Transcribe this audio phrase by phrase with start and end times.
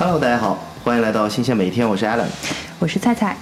[0.00, 2.28] Hello，大家好，欢迎来到新鲜每一天，我是 Alan，
[2.78, 3.36] 我是菜菜。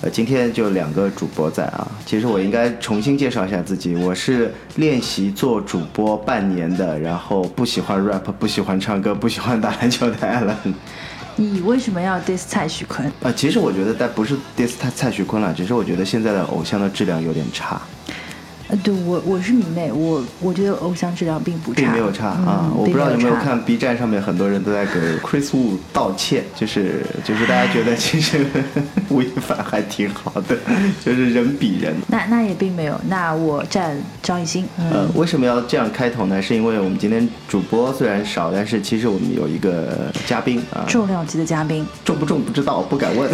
[0.00, 1.86] 呃，今天就两个主播在啊。
[2.04, 10.74] 其实我应该重新介绍一下自己，我是练习做主播半年的，然后不喜欢 rap，不喜欢唱歌，不喜欢打篮球的 Allen。
[11.36, 13.06] 你为什么要 diss 蔡徐坤？
[13.22, 17.80] 啊，其实我觉得，但不是 diss 蔡蔡徐坤了，只是我觉得现在的偶像的质量有点差。
[18.70, 22.70] 呃，对我我是迷妹，我我觉得偶像质量并不差，并没有差啊。
[22.72, 28.46] 我不知道有没有看 B 站上面很多人都在给 Chris Wu 道歉，就是就是大家觉得其实
[29.10, 30.56] 吴亦凡还挺好的，
[31.04, 31.92] 就是人比人。
[32.06, 34.64] 那那也并没有，那我站张艺兴。
[34.78, 36.40] 呃，为什么要这样开头呢？
[36.40, 43.28] 是因为我们今天主播虽然少，但是其实我们有一个嘉宾啊，重量级的嘉宾，重不重不知道，不敢问。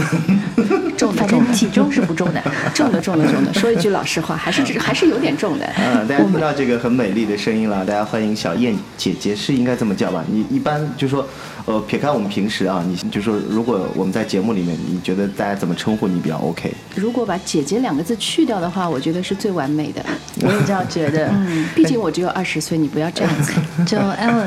[0.97, 3.53] 重 的重，体重是不重的，重的重的重的。
[3.53, 5.26] 说一句老实话，还是还是有点。
[5.27, 10.25] 严重的，嗯，大家听到这个很美丽的声音了，大家欢迎小燕姐姐，是应该这么叫吧？
[10.31, 11.27] 你一般就说，
[11.65, 16.73] 呃，撇开我们平时啊，你就说，如果我们在节目里面，你觉得大家怎么称呼你比较 OK？
[16.95, 20.05] 如果把“姐姐”两个字去掉的话，我觉得是最完美的。
[20.43, 23.53] 我也这样觉得，嗯，毕竟我只有二十岁，你不要这样子。
[23.85, 24.47] 就 Ellen。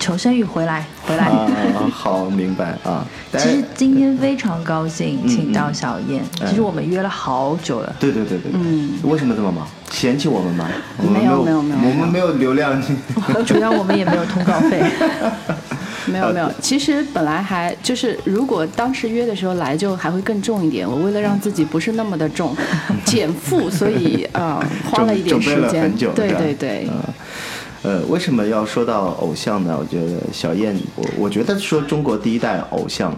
[0.00, 1.30] 求生欲回来，回来。
[1.92, 3.06] 好，明白啊。
[3.38, 6.22] 其实今天非常高兴，请到小燕。
[6.48, 7.94] 其实我们约了好久了。
[8.00, 8.50] 对对对对。
[8.54, 8.98] 嗯。
[9.04, 9.68] 为什么这么忙？
[9.90, 10.66] 嫌弃我们吗？
[10.98, 11.90] 没有没有没有。
[11.90, 12.82] 我们没有流量。
[13.46, 14.82] 主要我们也没有通告费。
[16.06, 16.50] 没有没有。
[16.60, 20.88] 其实本来还就是，如果当时约的时候来，就还会更重一点。
[20.88, 22.56] 我为了让自己不是那么的重，
[23.04, 25.92] 减负，所以啊，花了一点时间。
[26.14, 26.88] 对对对。
[27.82, 29.76] 呃，为什么要说到偶像呢？
[29.78, 33.14] 我觉得小燕，我我觉得说中国第一代偶像，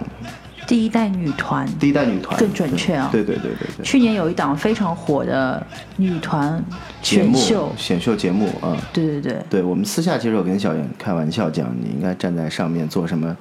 [0.68, 3.08] 第一代女团，第一代女团更准确啊。
[3.10, 3.84] 对对对对对。
[3.84, 5.64] 去年有一档非常火的
[5.96, 6.62] 女团
[7.02, 8.76] 选秀，选秀节目啊。
[8.92, 9.42] 对对对。
[9.50, 13.36] 对我们私下其实我跟小燕开玩笑讲，你应该站在上面做什么？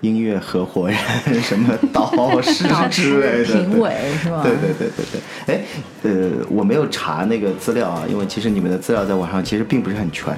[0.00, 0.96] 音乐合伙人
[1.42, 3.92] 什么导师之类的，评委
[4.22, 4.42] 是吧？
[4.42, 5.54] 对对对对对。
[5.54, 5.60] 哎，
[6.02, 10.32] 呃，我没有查那个资料啊，因为其实你们的资料在网上其实并不是很全。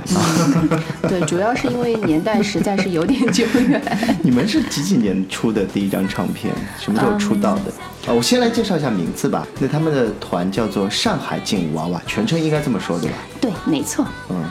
[1.08, 3.80] 对， 主要是因为年代实在是有点久远。
[4.22, 6.54] 你们是几几年出的第一张唱片？
[6.78, 8.10] 什么时候出道的？
[8.10, 9.46] 啊，我先来介绍一下名字吧。
[9.58, 13.16] 那他们的团叫做上海劲舞娃娃，全称应该这么说对吧？
[13.40, 14.06] 对，没错。
[14.30, 14.42] 嗯。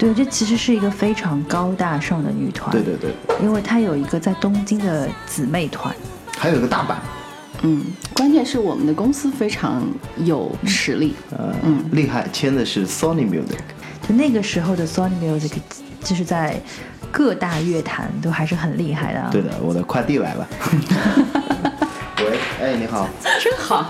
[0.00, 2.70] 对，这其实是一个非常高大上的女团。
[2.72, 3.10] 对对对，
[3.42, 5.94] 因为她有一个在东京的姊妹团，
[6.38, 6.94] 还有一个大阪。
[7.60, 7.84] 嗯，
[8.14, 11.14] 关键是我们的公司非常有实力。
[11.36, 13.58] 呃，嗯，厉害，签的是 Sony Music。
[14.08, 15.52] 就那个时候的 Sony Music，
[16.02, 16.58] 就是在
[17.12, 19.28] 各大乐坛都还是很厉害的。
[19.30, 20.48] 对的，我的快递来了。
[22.24, 23.06] 喂，哎，你好。
[23.38, 23.84] 真好。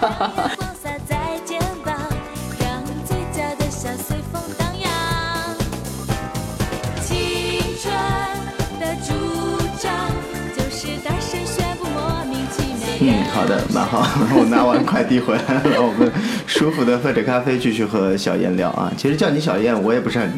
[13.41, 14.06] 好的，蛮好。
[14.37, 16.12] 我拿完快递回来了，我们
[16.47, 18.93] 舒服的喝着咖啡，继续和小燕聊啊。
[18.99, 20.31] 其实叫你小燕，我也不是很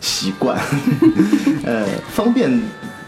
[0.00, 0.58] 习惯。
[1.64, 2.50] 呃，方便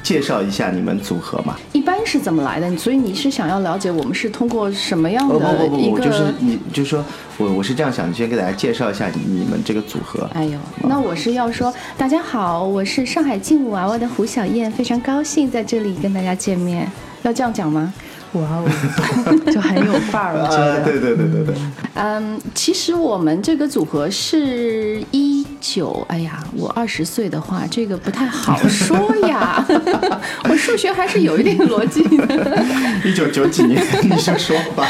[0.03, 1.57] 介绍一下你们组合吗？
[1.73, 2.77] 一般是怎么来的？
[2.77, 6.05] 所以你是想要了解我们是通过什么样的一个？
[6.05, 7.03] 就是你，就是说
[7.39, 10.29] 我我是这样想，你先给大家介绍一下你们这个组合。
[10.35, 16.87] 哎呦，那我是要说，大家好，我是上海劲舞娃娃的胡小燕，非常高兴在这里跟大家见面。
[17.23, 17.95] 要这样讲吗？
[18.33, 18.65] 哇哦，
[19.53, 20.83] 就很有范儿，我觉得。
[20.85, 21.55] 对对对对对。
[21.95, 29.63] 嗯，其实我们这个组合是一九，哎呀，我二十岁的话，这个不太好说呀。
[30.49, 32.65] 我数学还是有一点逻辑的。
[33.05, 34.87] 一九九几年，你就说吧。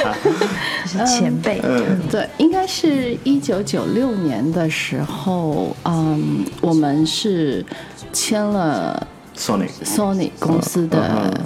[0.87, 1.61] 是前辈。
[1.65, 7.65] 嗯，对，应该是一九九六年的时候，嗯，我们是
[8.13, 9.05] 签了
[9.37, 11.41] Sony Sony 公司的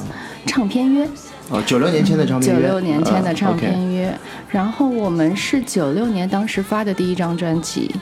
[0.45, 1.09] 唱片约。
[1.49, 4.13] 哦，九六年签的唱片约，九六年签的唱片约，
[4.51, 7.95] 然后我们是九六年当时发的第一张专辑，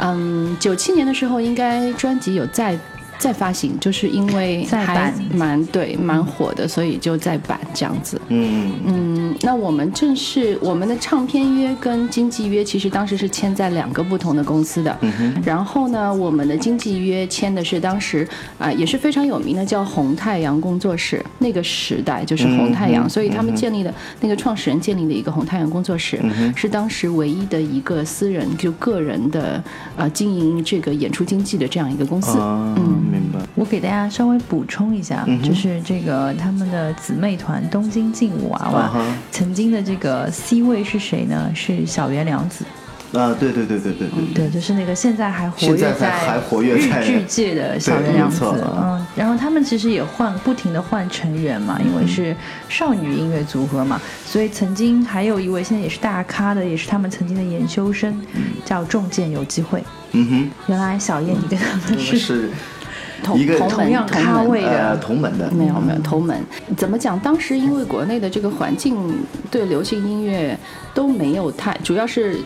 [0.00, 2.78] 嗯，九七年的时候应该专辑有在。
[3.18, 8.20] 再发行，就是因为还蛮对蛮火的，所以就再版这样子。
[8.28, 9.34] 嗯嗯。
[9.42, 14.96] 那我们正是我们的唱片约跟经纪约，其实当时是签在两个不同的公司的。
[15.00, 15.42] 嗯哼。
[15.44, 18.26] 然后呢，我们的经纪约签的是当时
[18.58, 21.24] 啊也是非常有名的，叫红太阳工作室。
[21.38, 26.20] 那个时代就是红太阳，所以他们建立的那个创始人建立的一个红太阳工作室，
[26.54, 29.62] 是当时唯一的一个私人就个人的
[29.96, 32.38] 啊经营这个演出经济的这样一个公司。
[32.38, 33.07] 嗯。
[33.68, 38.90] 给大家稍微补充一下，就是这个他们的姊妹团东京劲舞娃娃，
[39.30, 41.52] 曾经的这个 C 位是谁呢？
[41.54, 42.64] 是小原良子。
[43.10, 48.44] 啊，对对对对对对，对，就是那个现在还活跃现在还还在活跃在日剧界的小对原良子，
[48.76, 52.36] 嗯，然后他们其实也换不停的换成员嘛，因为是
[52.68, 58.20] 少女音乐组合嘛，所以曾经还有一位现在也是大咖的，也是他们曾经的研修生，
[58.62, 59.82] 叫重剑有机会。
[60.12, 60.50] 嗯哼。
[60.66, 62.50] 原来小燕你跟他，们是是
[63.22, 66.40] 同一个同样咖位呃的，同门的，没有没有同门，
[66.76, 67.18] 怎么讲？
[67.20, 68.96] 当时因为国内的这个环境
[69.50, 70.58] 对流行音乐
[70.94, 72.38] 都没有太，主要是。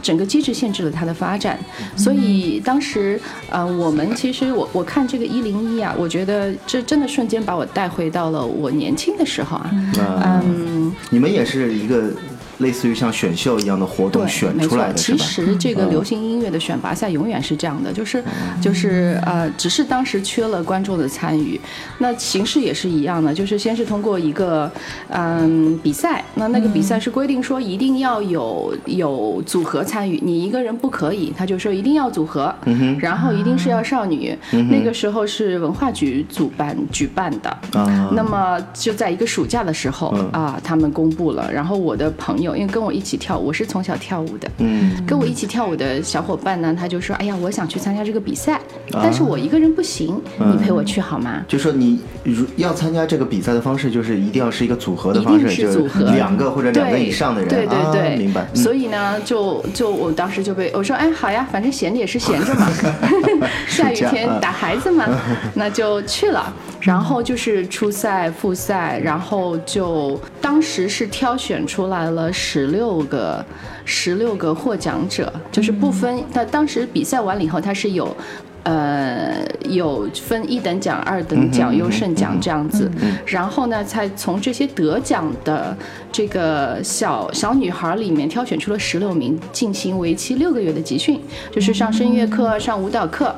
[0.00, 1.58] 整个机制限制了它的发展，
[1.96, 3.20] 所以当时，
[3.50, 12.12] 呃，我们其实我我看这个一零一啊，我觉得这真的瞬间把我带回到了我年轻的时候啊，嗯，嗯，你们也是一个
[12.58, 14.58] 类似于像选秀一样的活动对，选。
[14.68, 15.16] 出来的其？
[15.16, 18.22] 实这个嗯流行音乐的选拔赛永远是这样的，就是
[18.60, 21.60] 就是呃，只是当时缺了观众的参与。
[21.98, 24.70] 那形式也是一样的，就是先是通过一个
[25.08, 32.54] 嗯比赛，那那个比赛是规定说一定要有有组合参与，你一个人不可以，他就说一定要组合，
[32.98, 34.36] 然后一定是要少女。
[34.70, 41.50] 那个时候是文化局主办举办的，啊，那么就在一个暑假的时候、嗯啊，他们公布了。
[41.52, 48.54] 然后我的朋友，因为跟我一起跳舞，我是从小跳舞的，嗯，跟我一起跳舞的小伙伴呢，他就说：“哎呀，我想去参加这个比赛，
[48.92, 49.00] 啊。
[49.02, 50.52] 但是我一个人不行，嗯。
[50.52, 58.46] 你陪我去好吗？”就说你如要参加这个比赛的方式，就是一定要是一个组合的方式，是就是组合两个或者两个以上的人，对对对，啊、明白。
[58.52, 58.56] 嗯。
[58.56, 62.68] 所以呢，就就我当时就被我说，哎，好呀，反正闲着也是闲着嘛
[63.68, 64.38] 下雨天啊。
[64.40, 65.04] 打孩子嘛，
[65.54, 66.52] 那就去了。
[66.80, 73.44] 然后就是初赛、复赛，然后就当时是挑选出来了十六个
[73.84, 76.22] 十六个获奖者，就是不分。
[76.32, 78.16] 他当时比赛完了以后，他是有。
[78.64, 82.90] 呃，有分一等奖、二等奖、优胜奖这样子，
[83.24, 85.74] 然后呢，才从这些得奖的
[86.12, 91.18] 这个小小女孩里面挑选出了十六名，进行为期六个月的集训，
[91.50, 93.34] 就是上声乐课、上舞蹈课，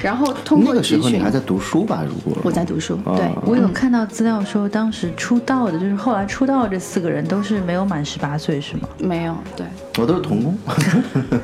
[0.00, 1.32] 然后通过那个时候你还。
[1.32, 2.04] 在读书吧？
[2.06, 8.86] 如果我在读书，哦对，我有看到资料说，当时出道的，就是后来出道的这四个人都是没有满十八岁，是吗？
[8.98, 9.64] 没有，对，
[9.98, 10.54] 我都是童工，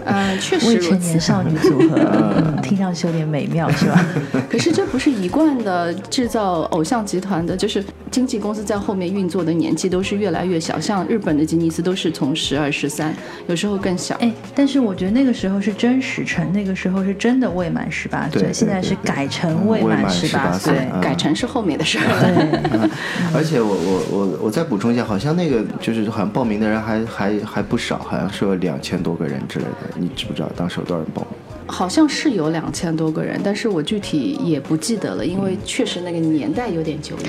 [0.04, 1.18] 呃、 确实未成年。
[1.18, 4.04] 少女组合，嗯， 听上去有点美妙，是吧？
[4.50, 7.82] 可是这不是一贯的制造偶像集团的，就是
[8.18, 13.14] 经纪公司在后面运作的年纪都是越来越小，像日本的吉尼斯都是从十二、十三，
[13.46, 14.16] 有时候更小。
[14.16, 22.02] 哎，但是我觉得那个时候是真实成，那个时候是真的未满十八岁，现在是改成未未满满十18岁改成是后面的事儿。
[22.02, 22.90] 对，
[23.32, 29.94] 而且我我我我再补充一下，好像那个就是好像报名的人还还还不少，好像是有两千多个人之类的。
[29.96, 31.30] 你知不知道当时有多少人报名？
[31.68, 37.28] 好像是有两千多个人，但是我具体也不记得了，因为确实那个年代有点久远。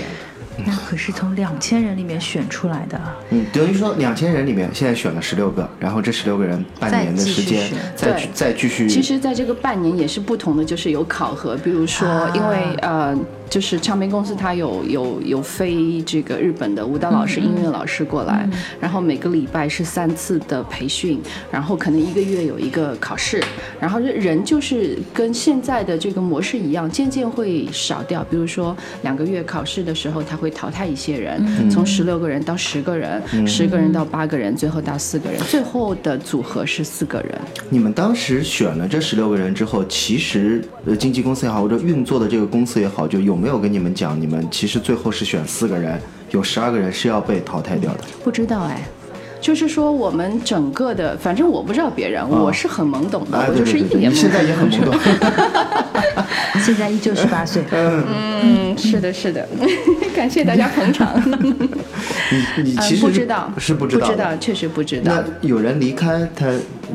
[0.66, 3.00] 那可是从两千人里面选出来的。
[3.30, 8.90] 嗯，等于说两千人里面现在选了十六个，然后这十六个人半年的时间再再继续。
[8.90, 13.18] 其实，在这个半年也是不同的，就是有考核，比如说，啊因为呃，
[13.50, 18.48] 就是唱片公司它有有有飞这个日本的舞蹈老师、音乐老师过来，
[18.80, 21.19] 然后每个礼拜是三次的培训，
[21.51, 23.44] 然后可能一个月有一个考试，
[23.80, 28.24] 然后人就是跟现在的这个模式一样，渐渐会少掉。
[28.30, 37.39] 比如说两个月考试的时候，他会淘汰一些人，从十六个人到十个人，十个人到八个人，最后到四个人，最后的组合是四个人。
[37.70, 46.00] 你们当时选了这十六个人之后，其实呃经纪公司也好，或者运作的这个公司也好，就有没有跟你们讲，你们其实最后是选四个人，
[46.31, 48.00] 有十二个人是要被淘汰掉的？
[48.24, 48.81] 不知道哎。
[49.41, 54.13] 就是说，我们整个的，反正我不知道别人，我是很懵懂的，哎，我就是一脸懵懂。
[54.13, 55.00] 你现在也很懵懂。
[56.62, 59.48] 现在依旧十八岁， 嗯，是的，是的，
[60.13, 61.17] 感谢大家捧场。
[61.25, 61.53] 你
[62.63, 64.08] 你嗯其实是不知道，是不知道。
[64.08, 65.48] 不知道，确实不知道那。
[65.48, 66.48] 有人离开，他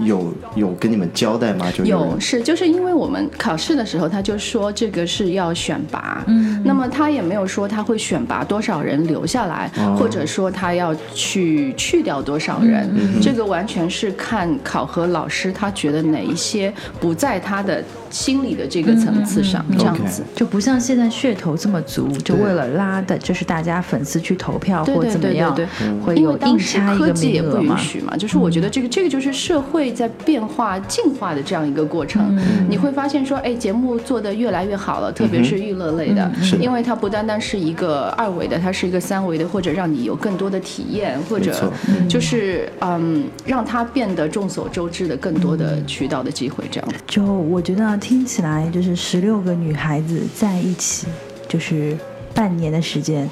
[0.02, 1.70] 有有跟你们交代吗？
[1.70, 13.20] 就是有是，就是因为我们考试的时候，他就说这个是要选拔，嗯，那么他也没有说他会选拔多少人留下来，哦或者说他要去去掉多少人，嗯。
[13.20, 17.82] 这个完全是看考核老师他觉得哪一些不在他的
[18.14, 20.23] 心理的这个层次上，这样子。
[20.37, 25.52] 就不像现在噱头这么足，就为了拉的，就是大家粉丝去投票或怎么样
[26.00, 27.75] 会有硬因为当时插一个科技也不名额嘛。
[27.75, 32.38] 允许嘛，就是我觉得这个这个就是社会在变化、进化的这样一个过程。
[32.68, 36.54] 你会发现说，哎，节目做的越来越好了，特别是娱乐类的，是。
[36.59, 41.68] 因为它不单单是一个二维的，它是一个三维的，或者让你有更多的体验，或者
[42.09, 46.88] 就是嗯，让它变得众所周知的更多的渠道的机会，这样。
[47.09, 51.06] 就我觉得听起来就是十六个女孩子在一起，
[51.49, 51.96] 就是
[52.34, 53.26] 半年的时间，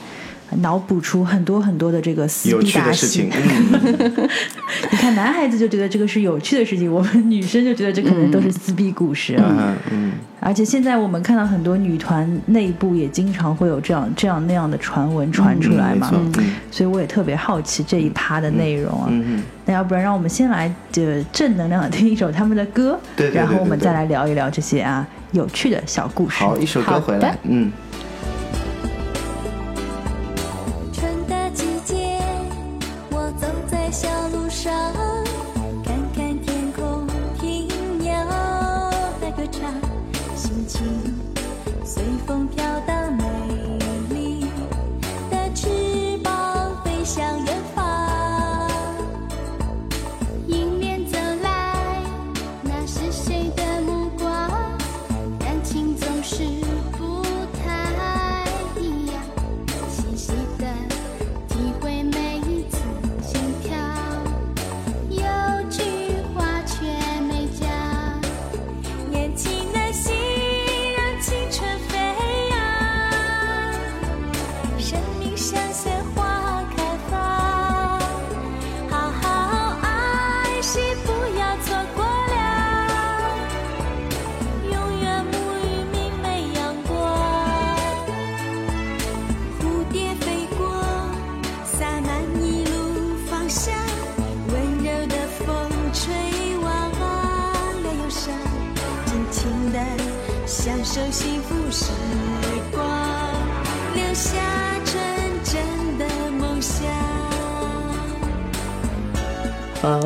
[0.60, 3.38] 脑补出很多很多的这个撕有逼大事情戏。
[3.82, 4.28] 嗯，
[4.90, 9.44] 你看，男孩子就觉得这个是有趣的事情，我们女生就觉得这可能都是撕逼故事啊。
[9.44, 19.08] 啊嗯，而且现在我们看到很多女团内部也经常会有这样这样那样的传闻传出来嘛，嗯嗯所以我也特别好奇这一趴的内容啊。
[19.10, 26.42] 嗯嗯，那要不然让我们先来这正能量的听一首他们的歌，对对对然后我们再来聊一聊这些啊有趣的小故事。
[26.42, 27.70] 好，一首歌回来，嗯。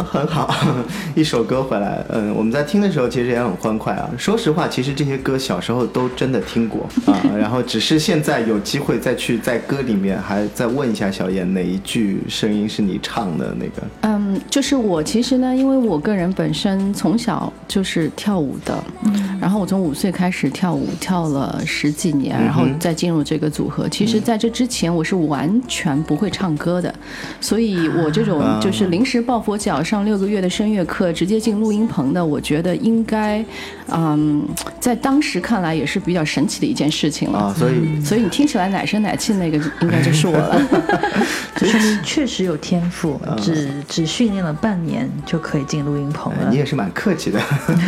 [0.07, 0.55] 很 好，
[1.15, 4.09] 一首歌回来，嗯，我们在听的时候其实也很欢快啊。
[4.17, 13.83] 说实话，其实这些歌小时候都真的听过啊， 然后只是现在有机会再去在歌里面还再问一下小燕哪一句声音是你唱的那个？
[14.03, 18.85] 嗯，就是我其实呢，因为我个人本身从小就是跳舞的，
[19.41, 23.89] 然后我从五岁开始跳舞，跳了十几年，然后再进入这个组合。
[23.89, 26.95] 其实在这之前，我是完全不会唱歌的，
[27.41, 33.45] 所以我这种就是临时抱佛脚上六个月的声乐课，直接进录音棚的，我觉得应该，
[33.89, 34.47] 嗯，
[34.81, 37.39] 在当时看来也是比较神奇的一件事情了。
[37.39, 40.61] 啊，所以所以你听起来奶声奶气那个 应该就是我了。
[41.57, 46.57] 就说明确实有天赋，嗯只只训练了半年就可以进录音棚了哎你。
[46.57, 47.41] 也是蛮客气的。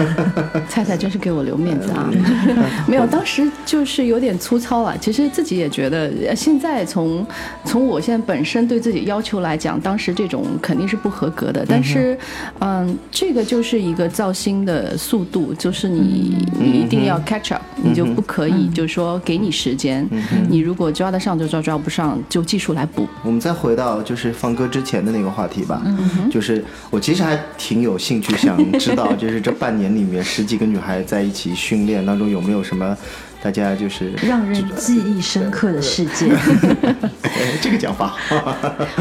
[0.69, 2.11] 菜菜真是给我留面子啊！
[2.87, 4.97] 没有，当时就是有点粗糙了。
[4.99, 7.27] 其实自己也觉得，呃现在从
[7.65, 11.65] 从我现在本身对自己要求来讲，当时这种肯定是不合格的。
[11.69, 12.17] 但是，
[12.61, 20.09] 嗯，这个就是一个造星的速度，就是你你一定要 catch up，你就不可以就是说给你时间，
[20.49, 23.07] 你如果抓得上就抓，抓不上就技术来补。
[23.23, 25.83] 我们再回到就是放歌之前的那个话题吧，
[26.31, 32.97] 就是我其实还挺有兴趣想知道，就是这半年里面十几个女孩在一起训练当中有没有什么
[33.41, 36.29] 大家就是让人记忆深刻的事件，
[37.23, 38.17] 哎这个讲法，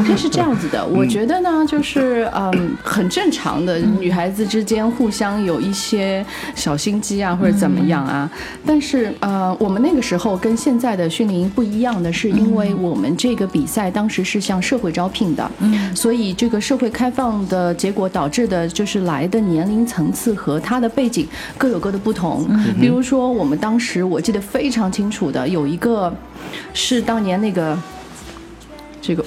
[0.06, 8.30] 这 是这样子的，我觉得呢，就是嗯，很正常的，女孩子之间互相有一些小心机啊，或者怎么样啊。
[8.66, 15.50] 但是呃，我们那个时候跟现在的训练营不一样的是，因为我们这个比赛当时是向社会招聘的，
[15.96, 21.28] 所以这个社会开放的结果导致的就是来的年龄层次和他的背景
[21.58, 22.48] 各有各的不同。
[22.80, 26.14] 比如说，我们当时我记得非常清楚的有一个
[26.74, 27.78] 是当年那个
[29.02, 29.24] 这个。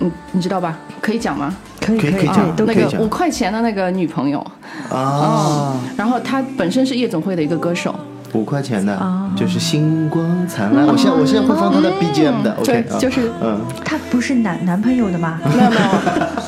[0.00, 0.76] 嗯，你知道吧？
[1.00, 1.54] 可以讲吗？
[1.80, 4.44] 可以以可以可以讲那个五块钱的那个女朋友，
[4.90, 7.94] 啊，然后她本身是夜总会的一个歌手，
[8.32, 10.84] 五块钱的啊，就是星光灿烂。
[10.86, 15.38] 我现在我现在会放他的 BGM 的，OK，啊就就是嗯，他不是男男朋友的吗？
[15.54, 15.86] 没有没有，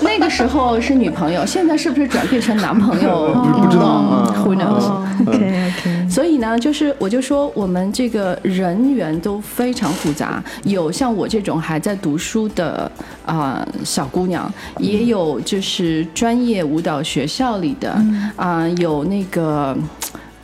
[0.01, 3.35] 那个时候是女朋友，现在是不是转变成男朋友？
[3.35, 4.85] 不不知道 Who knows？
[4.85, 12.91] 哦，OK OK，所以呢，就是我就说我们这个人员都非常复杂，有像我这种还在读书的
[13.25, 17.99] 啊、小姑娘，也有就是专业舞蹈学校里的
[18.37, 19.75] 啊、有那个。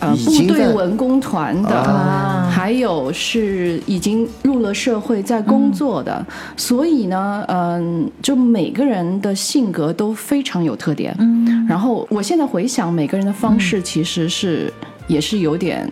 [0.01, 2.49] 呃，部队文工团的，啊。
[2.49, 6.25] 还有是已经入了社会在工作的，
[6.57, 11.13] 所以呢，嗯、就每个人的性格都非常有特点。
[11.19, 14.73] 嗯，然后我现在回想，每个人的方式其实是、
[15.09, 15.91] 也是有点。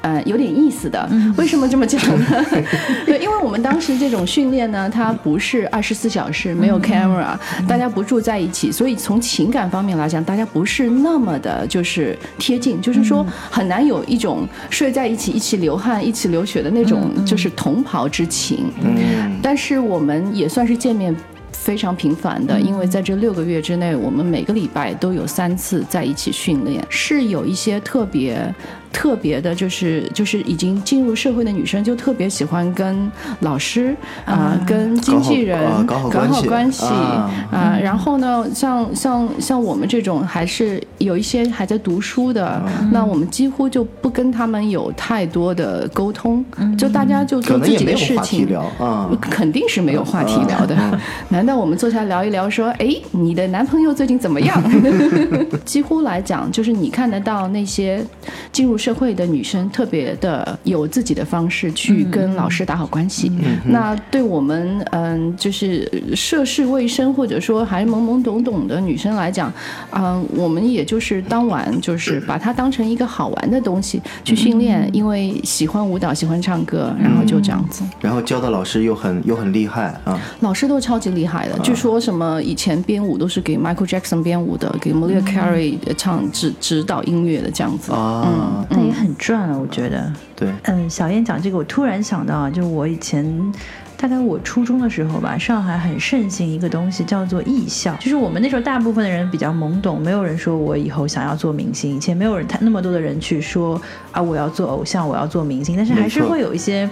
[0.00, 1.10] 呃有点意思的。
[1.36, 2.26] 为什么这么讲呢？
[3.04, 18.70] 对，因为我们当时这种训练呢，它不是二十四小时，没有 camera，大家不住在一起，所以从情感方面来讲，大家不是那么的就是贴近，就是说很难有一种睡在一起、一起流汗、一起流血的那种就是同袍之情。
[18.80, 21.14] 嗯，但是我们也算是见面
[21.60, 28.54] 非常频繁的，因为在这六个月之内，我们每个礼拜都有三次在一起训练，是有一些特别。
[28.92, 37.78] 特别的，就是就是已经进入社会的女生，就特别喜欢跟老师啊、跟经纪人搞好啊搞好关系啊啊。
[37.82, 46.44] 然后呢，像像像我们这种还是有一些还在读书的，嗯那我们几乎就不跟他们有太多的沟通，
[46.76, 48.48] 就大家就可做自己的事情。
[48.48, 49.10] 聊啊。
[49.20, 50.74] 肯定是没有话题聊的。
[50.78, 54.62] 嗯 难道我们坐下来聊一聊，说，哎，你的男朋友最近怎么样？
[55.64, 58.02] 几乎来讲，就是你看得到那些
[58.52, 63.30] 进入社会的女生，特别的有自己的方式去跟老师打好关系。
[63.64, 69.52] 那对我们，嗯，就是涉世未深或者说还懵懵懂懂的女生来讲，
[69.90, 77.82] 嗯，我们也就是当晚就是把它当成一个好玩的东西去训练，因为喜欢舞蹈，喜欢唱歌，然后就这样子。
[78.00, 87.92] 然后教的老师又很又很厉害啊，老师都超级厉害的，据说什么以前编舞都是给 Michael Jackson 编舞的，给 Mariah Carey 唱指指导音乐的这样子。
[87.92, 90.12] 啊，那也很赚啊，我觉得。
[90.36, 93.52] 对，嗯，小燕讲这个，我突然想到啊，就我以前
[93.96, 103.80] 大概我初中的时候吧，上海很盛行一个东西叫做艺校，就是我们那时候大部分的人比较懵懂，没有人说我以后想要做明星，以前没有人太那么多的人去说
[104.12, 106.88] 啊我要做偶像，我要做明星，但是还是会有一些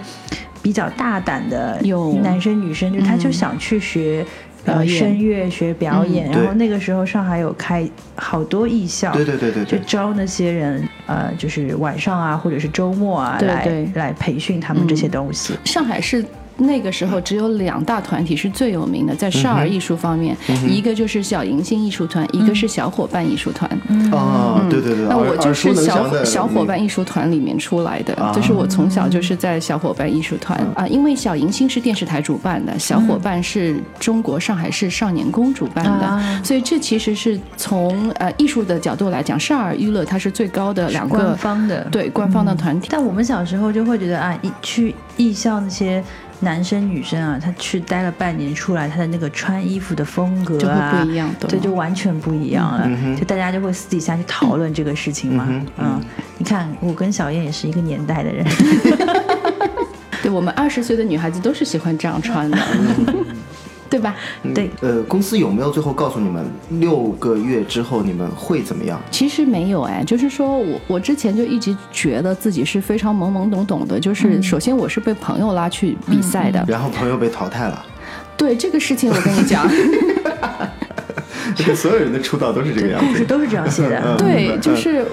[0.61, 4.25] 比较大胆的有男生女生，就他就嗯想去学。
[4.67, 4.99] 呃，表演。
[4.99, 13.85] 声乐学表演，嗯然后那个时候上海有开好多艺校，对对对对对，就招那些人，呃，就是晚上啊，或者是周末啊，对对。
[13.95, 15.53] 来来培训他们这些东西。
[15.63, 16.23] 上海是
[16.57, 20.35] 那个时候只有两大团体是最有名的，在少儿艺术方面，
[20.67, 23.69] 一个就是小迎新艺术团，一个是小伙伴艺术团。
[24.11, 28.31] 哦，对对对，嗯那我就是小小伙伴艺术团里面出来的，啊。
[28.33, 36.41] 就是我从小就是在小伙伴艺术团啊，因为小迎新是电视台主办的，小伙伴是中国上海市少年宫主办的，啊。
[36.43, 42.87] 所以这其实是从呃艺术的角度来讲，少儿娱乐它是最高的两官个方的，对官方的团体。
[42.91, 46.03] 但我们小时候就会觉得啊，一去艺校那些
[46.39, 52.89] 男生女生啊，他去待了半年出来，他的那个穿衣服的风格就会啊，不一样的对，就完全不一样了。
[53.17, 55.47] 就大家就会私底下去讨论这个事情嘛。
[55.77, 55.99] 嗯，
[56.37, 58.45] 你看我跟小燕也是一个年代的人，
[60.21, 62.57] 对我们二十岁的女孩子都是喜欢这样穿的，
[63.89, 64.15] 对吧？
[64.53, 66.45] 对，呃，公司有没有最后告诉你们
[66.79, 69.01] 六个月之后你们会怎么样？
[69.11, 77.85] 其实没有哎，就是说我我之前就一直觉得自己是非常懵懵懂懂的，就是首先我是被朋友拉去比赛的，然后朋友被淘汰了，
[78.35, 79.67] 对这个事情我跟你讲，
[81.75, 83.07] 所有人的出道都是这个样子。
[83.11, 84.01] 故事都是这样写的。
[84.05, 85.05] 嗯对，就是。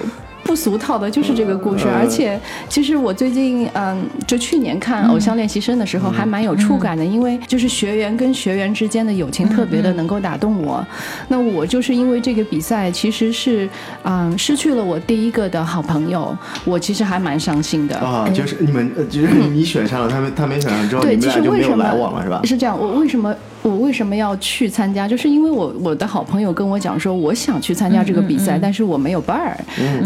[0.44, 10.86] 不俗套的就是这个故事，嗯而且其实我最近嗯，就去年看《偶像练习生》的时候，还蛮有触感的，因为就是学员跟学员之间的友情特别的能够打动我。
[11.28, 13.68] 那我就是因为这个比赛，其实是
[14.02, 17.96] 嗯失去了我第一个的好朋友，我其实还蛮伤心的。
[17.96, 22.40] 啊，就是你们，呃就是你选上了，他们他没选上之后，对，你其们俩就没有实为什么来往了，是吧？
[22.44, 25.08] 是这样，我为什么我为什么要去参加？
[25.08, 29.56] 就是因为我我的好朋友跟我讲说，我想去参加这个比赛，但是我没有伴儿。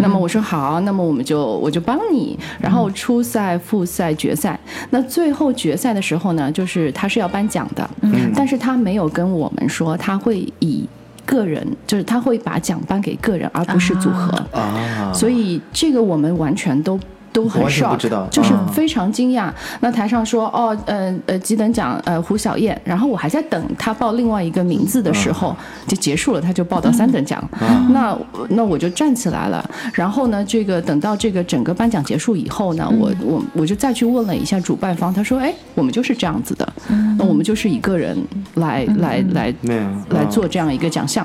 [0.01, 2.38] 那么我说好，那么我们就我就帮你。
[2.61, 4.59] 然后初赛、复赛、决赛，
[4.91, 7.88] 那最后决赛的时候呢，就是他是要颁奖的，
[8.35, 10.87] 但是他没有跟我们说他会以
[11.25, 14.33] 个人，就是他会把奖颁给个人，而不是组合。
[14.53, 16.99] 啊，所以这个我们完全都。
[17.38, 19.48] 都很完全不 shock，知道就是啊非常惊讶。
[19.79, 22.77] 那台上说哦，呃呃，几等奖，呃，胡小燕。
[22.85, 25.55] 然后我还在等他报另外一个名字的时候，
[25.87, 27.42] 就结束了，他就报到三等奖。
[27.90, 29.64] 那那我就站起来了。
[29.92, 36.72] 然后呢，这个等到这个整个颁奖结束以后呢，我我我就再去问了一下主办方，他说，哎，我们就是这样子的，
[37.16, 38.16] 那我们就是一个人
[38.55, 41.24] 来来来做这样一个奖项。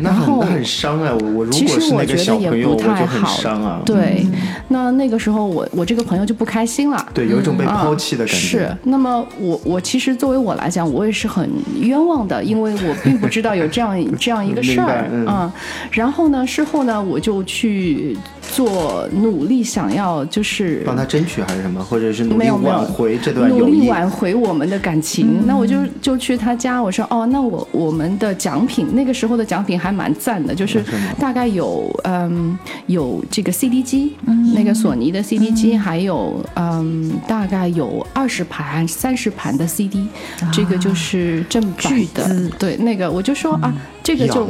[0.00, 1.12] 那然后很那很伤啊！
[1.20, 3.80] 我我如其果是那个实我觉得也小朋友，不我就很太好，伤啊。
[3.84, 4.26] 对，
[4.68, 7.06] 那那个时候我我这个朋友就不开心了。
[7.12, 8.40] 对，有一种被啊抛弃的感觉。
[8.40, 11.48] 是，那么我我其实作为我来讲，我也是很
[11.80, 15.52] 冤枉的，因为我并不知道有这样 这样一个事儿嗯啊。
[15.90, 18.16] 然后呢，事后呢，我就去
[18.54, 23.80] 做努力，想要就是帮他争取还是什么，或者是努力没有没有挽回这段努友谊。
[23.80, 25.46] 力挽回我们的感情。
[25.46, 30.82] 那我就就去他家，我说哦，那我我们的奖品那个时候的奖品还蛮赞的，就是
[31.18, 34.16] 大概有嗯有这个 CD 机，
[34.54, 40.08] 那个索尼的 CD 机，还有嗯，大概有二十盘、三十盘的 CD，
[40.52, 42.50] 这个就是正版的。
[42.58, 43.72] 对，那个我就说啊，
[44.16, 44.48] 这个就！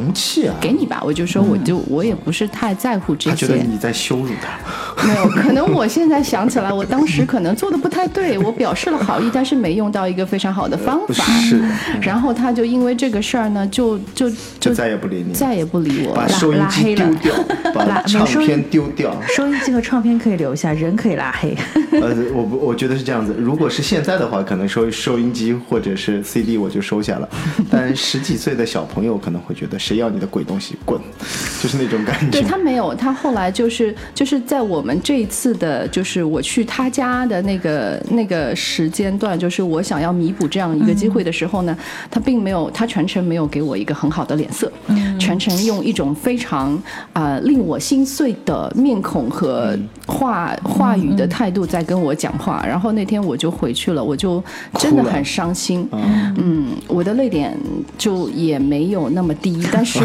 [0.60, 1.02] 给你吧。
[1.04, 3.56] 我就说，我就我也不是太在乎这他觉得。
[3.56, 4.58] 你在羞辱他。
[5.06, 11.24] 没有，可能我现在想起来，我当时可能做的不太对， 我表示了好意，但是没用到一个非常好的方法。
[11.40, 11.62] 是，
[12.00, 16.26] 然后他就因为这个事儿呢，就就就就再也不理你，再也不理我把。
[16.28, 17.34] 收音机丢掉，
[17.74, 19.14] 把唱片丢掉。
[19.28, 21.56] 收音机和唱片可以留下，人可以拉黑。
[21.92, 23.34] 呃，我不，我觉得是这样子。
[23.38, 27.28] 如果是现在的话，可能收收音机或者是 CD 我就收下了，
[27.70, 31.00] 但十几岁的小朋友可能会觉得谁要你的鬼东西，滚，
[31.62, 32.30] 就是那种感觉。
[32.30, 41.76] 对他没有，他后来就是就是在我们这一次的，就是我去他家的那个那个时间段，就是我想要弥补这样一个机会的时候呢，
[42.10, 44.70] 他并没有，他全程没有给我一个很好的脸色，
[45.18, 46.74] 全程用一种非常
[47.12, 52.64] 啊、呃令我心碎的面孔和话话语的态度在跟我讲话。
[52.66, 54.42] 然后那天我就回去了，我就
[54.78, 55.88] 真的很伤心。
[55.92, 57.56] 嗯，我的泪点
[57.96, 60.00] 就也没有那么低，但是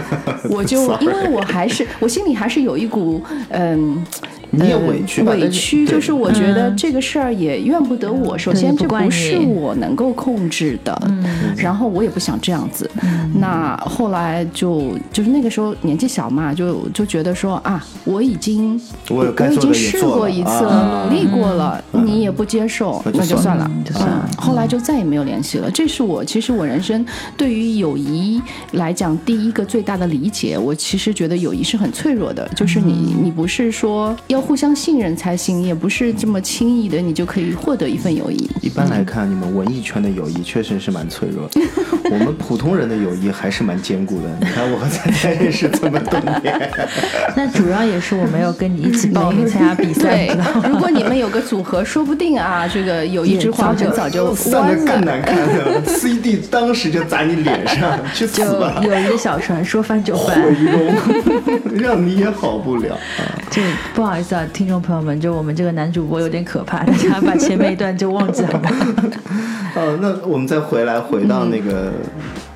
[0.50, 4.04] 我就因为我还是我心里还是有一股嗯。
[4.56, 8.36] 你也呃委屈委屈就是我觉得这个事儿也怨不得我。
[8.36, 11.00] 首先，这不是我能够控制的，
[11.56, 12.90] 然后我也不想这样子。
[13.38, 25.70] 那后来就就是那个时候年纪小嘛，就就觉得说啊，我已经我已经试过一次啊了，努力过了，你也不接受，那就那就算了，就算了嗯后来就再也没有联系了。
[25.70, 27.04] 这是我其实我人生
[27.36, 28.40] 对于友谊
[28.72, 30.56] 来讲第一个最大的理解。
[30.56, 38.48] 我其实觉得友谊是很脆弱的，就是你你不是说要互相信任才行，也不是这么轻易的你就可以获得一份友谊。
[38.62, 41.60] 一般来看，你们文艺圈的友谊确实是蛮脆弱的，
[42.10, 44.28] 我们普通人的友谊还是蛮坚固的。
[44.40, 46.70] 你看我和咱家认识这么多年，
[47.36, 50.38] 那主要也是我没有跟你一起报名参加比赛，对
[50.70, 54.76] 如果你们有个组合，说不定啊，这个友谊之花就早很早就散弯了。
[54.76, 58.80] 的更难看了，CD 当时就砸你脸上，去死就吧！
[58.84, 60.64] 友谊的小船说翻就翻毁翻。
[60.64, 63.34] 容，让你也好不了啊！
[63.50, 63.62] 就
[63.94, 68.70] 不好意思啊，听众朋友们，就我们这个男主播有点可怕， 大家把前面一段就忘记好吗？
[69.74, 71.92] 呃， 那我们再回来回到那个，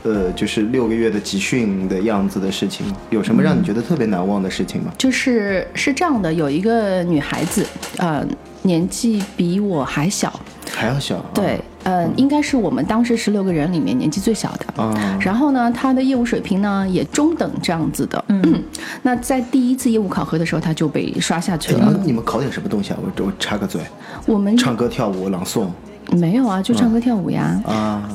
[0.02, 4.92] 呃，就是六个月的集训的样子的事情，有什么让你觉得特别难忘的事情吗？
[4.98, 7.64] 就是是这样的，有一个女孩子，
[7.98, 8.26] 呃，
[8.62, 10.33] 年纪比我还小，
[10.72, 14.83] 还要小、啊，对，呃，应该是我们当时十六个人里面年纪最小的。
[14.83, 18.25] 啊，然后呢，他的业务水平呢也中等这样子的。
[18.29, 18.62] 嗯，
[19.03, 21.79] 那在第一次业务考核的时候，他就被刷下去了。
[21.79, 22.99] 你们你们考点什么东西啊？
[23.03, 23.81] 我我插个嘴，
[24.27, 25.66] 我们唱歌、跳舞、朗诵
[26.12, 27.62] 没有啊，就唱歌跳舞呀。
[27.66, 28.09] 啊。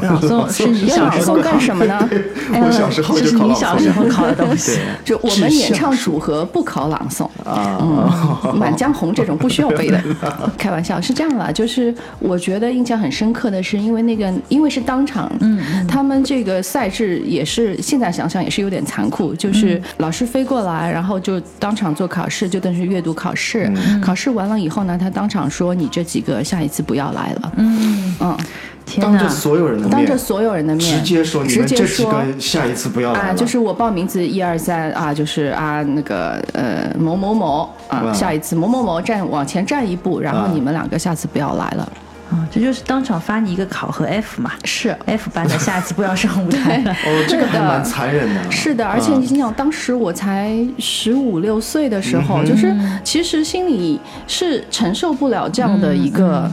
[0.00, 2.08] 朗诵是你要朗小时候诵干什么呢？
[2.52, 4.78] 我小时候这就朗你小时诵候考的东西。
[5.04, 7.28] 就我们演唱组合不考朗诵。
[7.44, 10.00] 啊，嗯，满江红这种不需要背的，
[10.56, 28.36] 开玩笑是这样啦，就是我觉得印象很深刻的是，因为那个因为是当场，嗯，他们这个赛制也是现在想想也是有点残酷，就是老师飞过来，然后就当场做考试，就等于阅读考试，考试完了以后呢，他当场说你这几个下一次不要来了，嗯，嗯！
[29.00, 40.50] 当着所有人的面，当着所有人的面直接说你直接们这几说个下一次不要来啊，就是我报名字一二三啊，就是啊那个呃某某某啊，下一次某某某站往前站一步，然后啊。
[40.52, 41.82] 你们两个下次不要来了。
[41.82, 42.11] 啊，
[42.50, 44.96] 这就是当场发你一个考核 F 嘛是。
[45.06, 46.92] ，F 班的下次不要上舞台了。
[46.92, 48.50] 哦，这个还蛮残忍的。
[48.50, 56.50] 是的，而且啊你想，当时我才十五六岁的时候，就是其实心里是承受不了这样的一个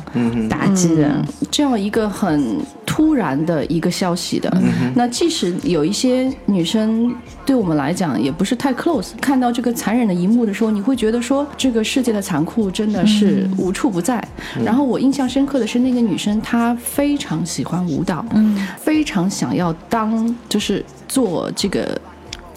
[0.49, 4.51] 打击的，嗯这样一个很突然的一个消息的。
[4.95, 7.13] 那即使有一些女生
[7.45, 14.23] 对我们来讲也不是太 close，看到这个残忍的一幕的时候，你会觉得说这个世界的残酷真的是无处不在。
[14.63, 21.99] 然后我印象深刻的是那个女生，她非常喜欢舞蹈，嗯，非常想要当就是做这个。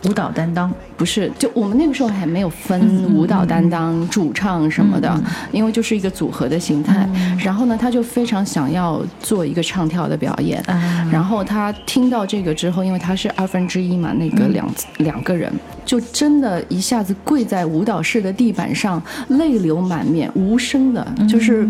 [0.04, 0.68] 舞蹈担当，
[1.02, 7.08] 不是，就我们那个时候还没有分舞蹈担当、主唱什么的，因为就是一个组合的形态。
[7.44, 10.62] 然后呢，他就非常想要做一个唱跳的表演。
[10.68, 15.52] 啊然后他听到这个之后，因为他是二分之一嘛，那个两、两个人，
[15.84, 21.68] 就真的一下子跪在舞蹈室的地板上，泪流满面，无声的，就是。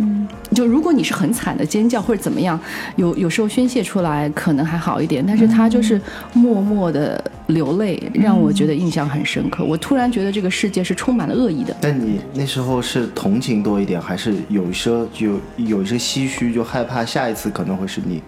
[0.54, 2.60] 就如果你是很惨的尖叫或者怎么样，
[2.96, 5.98] 有有时候宣泄出来可能还好一点，但是他就是
[6.34, 9.64] 默默的流泪，让我觉得印象很深刻。
[9.64, 11.76] 我突然觉得这个世界是充满了恶意的。
[11.80, 18.22] 但你那时候是同情多一点，还是有一些有有一些唏嘘，就害怕下一次可能会是你？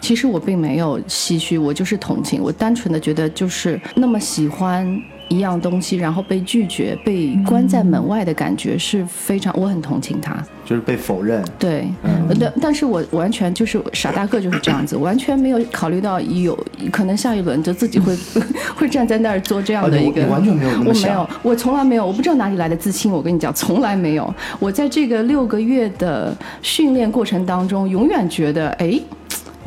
[0.00, 10.36] 其实我并没有唏嘘，我就是同情，我单纯的觉得就是那么喜欢一样东西，然后被拒绝、被关在门外的感觉是非常，我很同情他。
[10.66, 11.42] 就是被否认。
[11.58, 11.88] 对，
[12.38, 16.56] 但但是我完全就是傻大个就是这样子， 完全没有考虑到有
[16.92, 18.16] 可能下一轮就自己会
[18.76, 24.32] 会站在那儿做这样的一个，你完全没有我没有，我从来没有，我不知道哪里来的自信，我跟你讲，从来没有。
[24.58, 29.00] 我在这个六个月的训练过程当中，永远觉得，哎。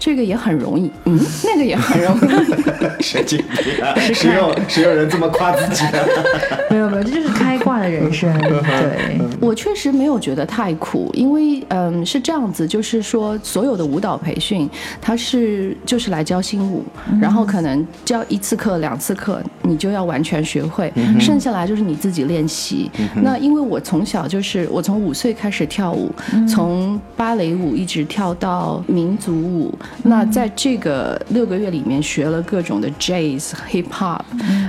[0.04, 3.96] 这个也很容易，嗯， 那个也很容易， 神经病啊！
[4.13, 6.06] 谁有谁有人这么夸自己的？
[6.70, 8.30] 没有没有，这就是开挂的人生。
[8.42, 16.84] 对，我确实没有觉得太苦，因为嗯是这样子，就是说所有的舞蹈培训，它是就是来教新舞，
[17.22, 22.92] 然后可能教一次课、两次课，你就要完全学会，剩下来就是你自己练习。
[23.22, 26.12] 那因为我从小就是我从五岁开始跳舞，
[26.46, 34.22] 从芭蕾舞一直跳到民族舞，那在这个六个月里面学了各种的 jazz、hip hop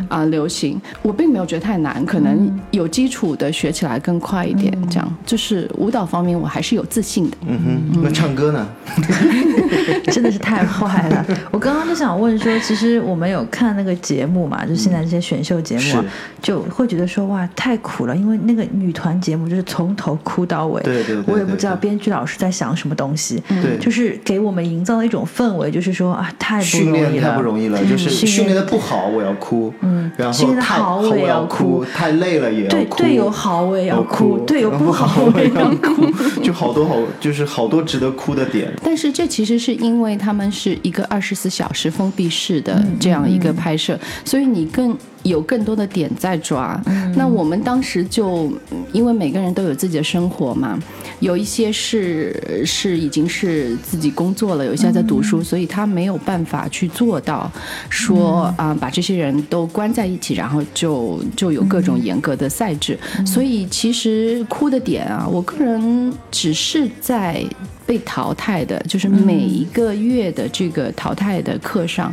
[0.09, 4.73] 啊、流行，我并没有觉得太难，可能有基础的学起来更快一点。
[4.91, 7.37] 这样就是舞蹈方面我还是有自信的。
[7.47, 7.59] 嗯
[7.95, 8.69] 哼，那唱歌呢？
[10.13, 11.27] 真的是太坏了。
[11.51, 16.05] 我刚刚就想问说，其实我们有看那个节目嘛，就现在这些选秀节目
[16.43, 20.83] 就会觉得说哇太苦了，因为那个女团节目就是从头哭到尾。
[20.83, 23.43] 对对对我也不知道编剧老师在想什么东西。
[23.49, 35.95] 对就是给我们营造了一种氛围，就是说啊太不训容易了，练太不容易了，就是训训练的不好我要哭，嗯然训练得后太好我也要要哭太累了也要哭，对队友好我也要要哭，队友不好我我也要哭。
[35.95, 38.73] 哭，就好多好就是好多值得哭的点。
[38.83, 46.81] 但是这其实是因为他们是一个二十四小时封闭式的这样一个拍摄，所以你更有更多的点在抓。
[47.17, 50.79] 那我们当时就嗯因为每个人都有自己的生活嘛，
[51.19, 57.51] 有一些是是已经是自己工作了，有一些在读书，所以他没有办法去做到
[57.91, 62.97] 说啊、把这些人都关在一起，然后就就有各种严格的赛制。
[63.27, 67.45] 所以其实哭的点啊，我个人只是在。
[67.87, 72.13] 被淘汰的，就是每一个月的这个淘汰的课上，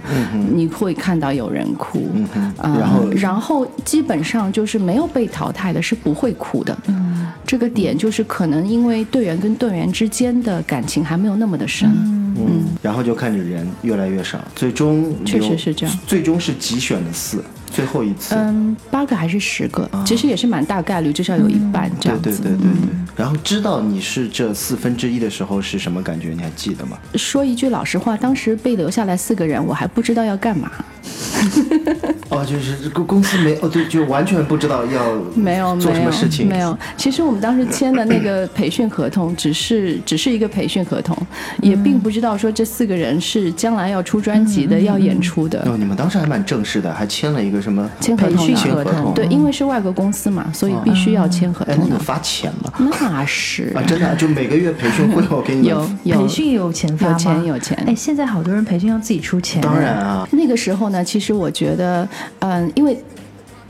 [0.54, 2.08] 你会看到有人哭，
[2.62, 3.10] 然后？
[3.12, 6.78] 然后基本上就是没有被淘汰的是不会哭的。
[6.88, 7.28] 嗯。
[7.46, 11.90] 这个点就是可能因为队员跟队员之间的感情还没有那么的深。
[12.38, 16.00] 嗯，然后就看着人越来越少，最终确实是这样。
[16.08, 18.36] 最终是集选的四，最后一次。
[18.36, 22.44] 嗯，八个还是十个，其实也是蛮大概率，至少有一半这对对样子。
[22.44, 22.70] 对对对，
[23.16, 26.30] 然后知道你是这四分之一的时候是什么感觉？
[26.36, 26.98] 你还记得吗？
[27.16, 30.72] 说一句老实话，当时被留下来四个人，我还不知道要干嘛。
[32.30, 36.78] 哦，就是公公司没哦，对，就完全不知道要没有做什么事情，没有。
[36.96, 41.18] 其实我们当时签的那个培训合同，只是只是一个培训合同，
[41.62, 45.62] 也并不知道说这四个人是将来要出专辑的，要演出的。
[45.66, 51.96] 哦，你们当时还蛮正式的，还签了一个什么培训签合同的签合合同对，因为是外国公司嘛，所以必须要签合同，那同的。
[51.96, 52.74] 有发钱吗？
[53.00, 57.14] 那是啊，真的啊，就每个月培训会有给你 有有培训有钱发吗？
[57.14, 59.62] 有钱有钱哎，现在好多人培训要自己出钱。
[59.62, 62.08] 当然啊，那个时候呢，其实我觉得，
[62.40, 62.98] 嗯，因为。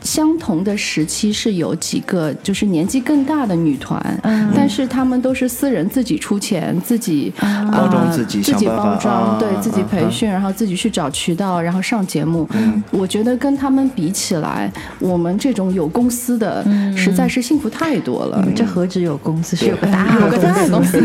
[0.01, 4.51] 相同的时期是有几个就是年纪更大的女团，嗯。
[4.55, 12.47] 但是她们都是私人自己出钱，自己、呃包装自己自己包装，啊对自己啊培训，然后自己去找渠道，然后上节目。
[12.53, 12.83] 嗯。
[12.91, 18.45] 我觉得跟他们比起来，我们这种有公司的实在是幸福太多了。
[18.55, 21.01] 这何止有公司，是有个大有个大公司，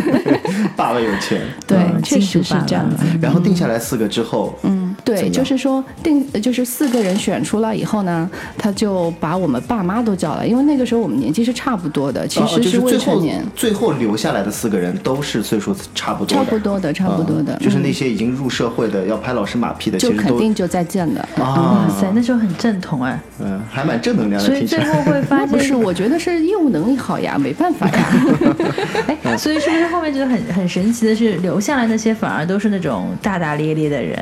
[0.76, 3.04] 爸爸 有钱，对嗯，确实是这样子。
[3.20, 8.28] 然后定下来四个之后，嗯，对，就是说定，就是四个人选出来以后呢，
[8.59, 21.20] 他就把我们爸妈都叫来，因为那个时候我们年纪是差不多的，其哦实未就是最后成年，最后留下来的四个人都是岁数差不多的，差不多的，差不多的，嗯就是嗯那些已经入社会的要拍老师马屁的，就肯定就再见了。
[21.37, 24.66] 啊哇，塞，那时候很正统哎，嗯，还蛮正能量的，所以。
[24.66, 28.26] 最后会发现 不是，我觉得是业务能力好呀，没办法呀。
[29.22, 34.18] 哎，所以是不是后面觉得很很神奇的是，留下来那些反而都是那种大大咧咧的人，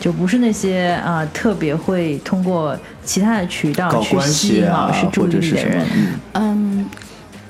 [0.00, 5.86] 就不是那些啊、特别会通过其他的渠道去吸引老师，注意力的人？？
[5.94, 6.86] 嗯嗯，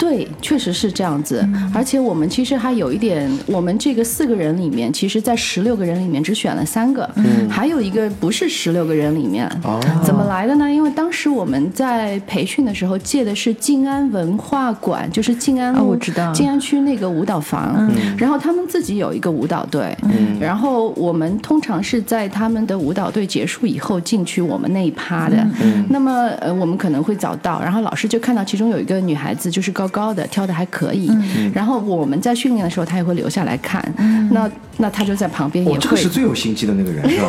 [0.00, 1.46] 对，确实是这样子。
[1.74, 7.08] 而且我们其实还有一点，我们这个四个人里面，其实在十六个人里面只选了三个，
[7.50, 9.46] 还有一个不是十六个人里面。
[9.62, 10.72] 哦，怎么来的呢？
[10.72, 16.32] 因为当时我们在培训的时候借的是静安文化馆，就是静安哦路、我知道。
[16.32, 17.86] 静安区那个舞蹈房，
[18.16, 19.94] 然后他们自己有一个舞蹈队，
[20.40, 25.46] 然后我们通常是在他们的舞蹈队结束以后进去我们那一趴的。
[25.90, 31.08] 那么呃，我们可能会早到，然后老师就看到其中有一个女孩子就是高高的，跳的还可以。
[31.10, 33.82] 嗯然后我们在训练的时候，他也会留下来看。
[34.30, 34.48] 那
[34.78, 37.28] 那他就在旁边也哦，这个会是最有心机的那个人，是吧？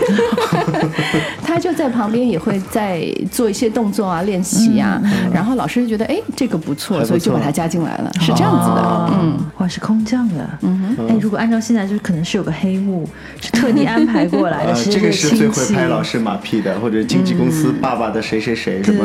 [1.43, 5.01] 他就在旁边也会在做一些动作啊、练习啊，
[5.33, 8.81] 然后老师就觉得哎这个不错，不错所以就把他加进来了，是这样子的。
[8.81, 10.47] 哦嗯，哇，是空降的。
[10.61, 13.07] 嗯哼，哎，如果按照现在，就是可能是有个黑幕，
[13.41, 15.73] 是特地安排过来的， 呃，是这个是最亲戚。
[15.73, 19.03] 会拍老师马屁的，或者经纪公司爸爸的谁谁谁，什么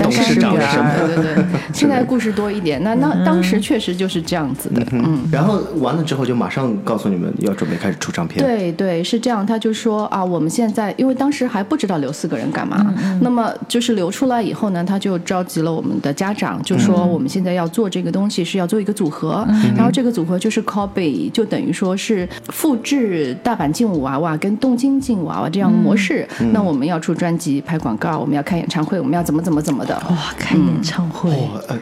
[0.00, 2.80] 董事长什么对对对，现在故事多一点。
[2.84, 4.84] 那那当时确实就是这样子的。
[4.92, 5.18] 嗯。
[5.30, 8.44] 然后完了之后就马上告诉你们要准备开始出唱片。
[8.44, 9.44] 对对，是这样。
[9.46, 26.26] 他就说啊，我们现在因为当时还不知道留四个人干嘛，那么就是留出来以后呢，他就召集了我们的家长，就说我们现在要做这个东西是要做一个组合，然后这个组合就是 copy，就等于说是复制大阪劲舞娃娃跟东京劲舞娃娃这样的模式。
[26.52, 29.94] 那我们要出专辑、拍广告，我们要开演唱会，我们要怎么怎么怎么的。
[30.10, 31.78] 哇，开演唱会，哦，呃，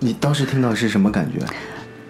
[0.00, 1.38] 你当时听到是什么感觉？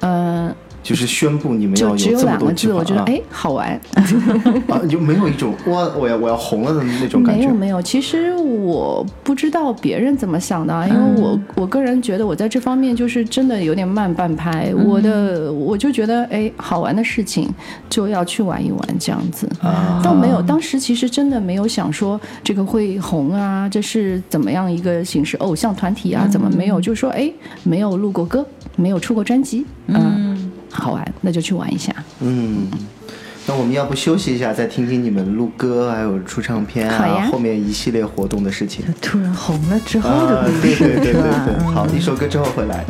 [0.01, 0.55] 嗯，
[0.89, 3.79] 就是宣布你们要就只有这么两个字，多计划啊我觉得哎好玩。
[4.69, 7.43] 啊，就没有一种哇，我要我要红了的那种感觉。
[7.43, 11.43] 没有没有，其实我不知道别人怎么想的啊，因为我、嗯。
[11.57, 14.89] 我个人觉得我在这方面就是真的有点慢半拍，嗯。
[14.89, 17.53] 我的我就觉得哎好玩的事情
[17.91, 20.01] 就要去玩一玩这样子，啊。
[20.03, 26.81] 倒没有，当时其实真的没有想说这个会红啊，这是怎么样一个形式，偶像团体啊，怎么没有？
[26.81, 27.31] 就是说哎
[27.63, 28.47] 没有录过歌，
[28.77, 31.95] 没有出过专辑，嗯，好玩，那就去玩一下。
[32.21, 32.69] 嗯，
[33.47, 38.85] 那我们要不休息一下，再听听你们录歌还有出唱片啊，好后面一系列活动的事情。
[39.01, 41.75] 突然红了之后啊的，故事对对对对？
[41.75, 42.67] 好，一首歌之后回。
[42.67, 42.85] 来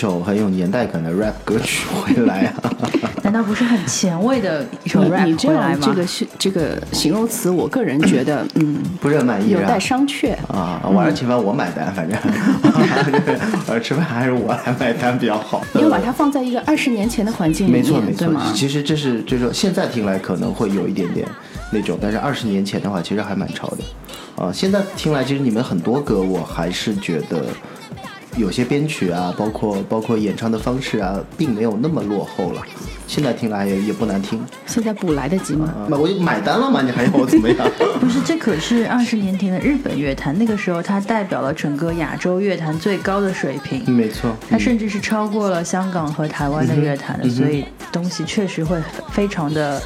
[0.00, 2.72] 首很有年代感的 rap 歌曲回来啊。
[3.22, 5.78] 难道不是很前卫的一首你 rap 你这回来吗？
[5.78, 10.34] 样这个是这个形容词，我个人觉得， 嗯，不是很满意有待商榷。
[10.48, 12.18] 啊，晚上吃饭我买单，反正
[12.72, 15.62] 晚上吃饭还是我来买单比较好。
[15.74, 18.52] 因为把它放在一个二十年前的环境里没错没面，对错吗，？
[18.54, 21.28] 其实这是就是说现在听来可能会有一点点
[21.70, 27.44] 那种，但是二十年前的话其实还蛮潮的，啊，现在听来其实你们很多歌我还是觉得
[28.36, 32.62] 有些编曲啊，包括包括演唱的方式啊，并没有那么落后了。
[33.06, 35.66] 现在听来也也不难听，现在补来得及吗？
[35.66, 37.68] 啊，我就买单了嘛，你还要我怎么样？
[38.00, 43.82] 不是，这可是二十年前的日本乐坛，那个时候它代表了整个亚洲乐坛最高的水平。
[43.92, 49.82] 没错，它甚至是超过了香港和台湾的乐坛的，所以东西确实会非常的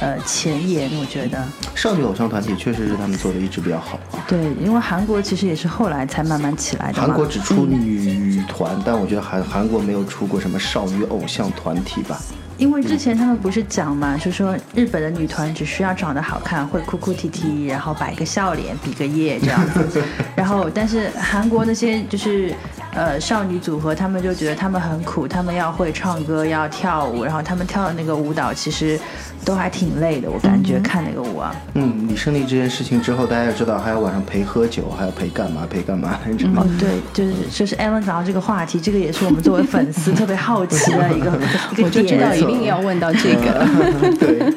[0.00, 1.42] 呃前沿，我觉得。
[1.74, 4.24] 少女偶像团体确实是他们做的一直比较好啊。
[4.26, 7.00] 对，因为韩国其实也是后来才慢慢起来的。
[7.00, 12.18] 韩国只出女团，但我觉得韩韩国没有出过什么少女偶像团体吧。
[12.58, 20.02] 因为之前他们不是讲嘛，就说日本的女团只需要长得好看，会哭哭啼啼，然后摆个笑脸，比个耶这样子。
[20.34, 22.54] 然后，但是韩国那些就是
[22.96, 28.98] 呃少女组合，他们就觉得他们很苦，他们要会唱歌，要跳舞，然后他们跳的那个舞蹈其实
[29.44, 31.54] 都还挺累的，我感觉看那个舞啊。
[31.74, 36.64] 嗯，你胜利这件事情之后，大家要知道还要晚上陪喝酒，还要陪干嘛陪干嘛，你知道吗？
[36.64, 41.30] 哦， 对，就是就是 Alan 讲到这个话题，这个也是我们作为粉丝特别好奇的一个
[41.72, 43.66] 一个 我就知道一定要问到这个。
[44.18, 44.54] 对，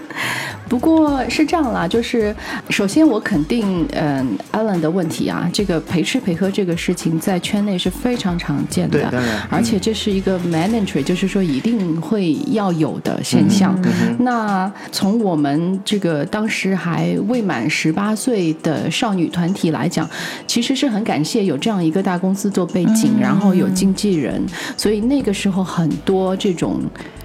[0.70, 2.34] 不过是这样啦，就是
[2.70, 13.76] 首先我肯定，嗯，Alan 的问题啊，这个陪吃陪喝这个事情在圈内是非常常见的，对而且这是一个 mandatory，就是说一定会要有的现象。
[14.20, 20.08] 那从我们这个当时还未满十八岁的少女团体来讲，
[20.46, 24.40] 其实是很感谢有这样一个大公司做背景，然后有经纪人，
[24.78, 26.80] 所以那个时候很多这种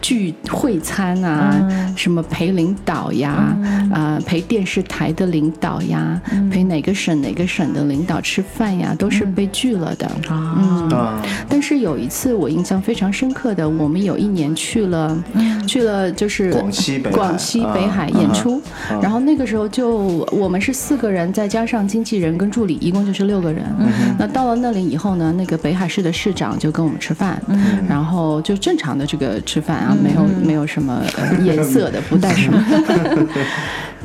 [0.05, 3.57] 聚会餐啊，什么陪领导呀，
[3.91, 10.07] 啊、陪电视台的领导呀，陪哪个省哪个省的领导吃饭呀，都是被拒了的。
[10.29, 15.17] 嗯，啊，但是有一次我印象非常深刻的，我们有一年去了，
[15.67, 19.01] 去了就是广西北海广西北海演出，啊。
[19.01, 23.65] 然后那个时候就我们是四个人，再加上经纪人跟助理，一共就是六个人。
[24.19, 27.41] 那到了那里以后呢，那个北海市的市长就跟我们吃饭，
[27.89, 32.63] 然后就正常的这个吃饭啊，没有没有什么呃颜色的，不带什么。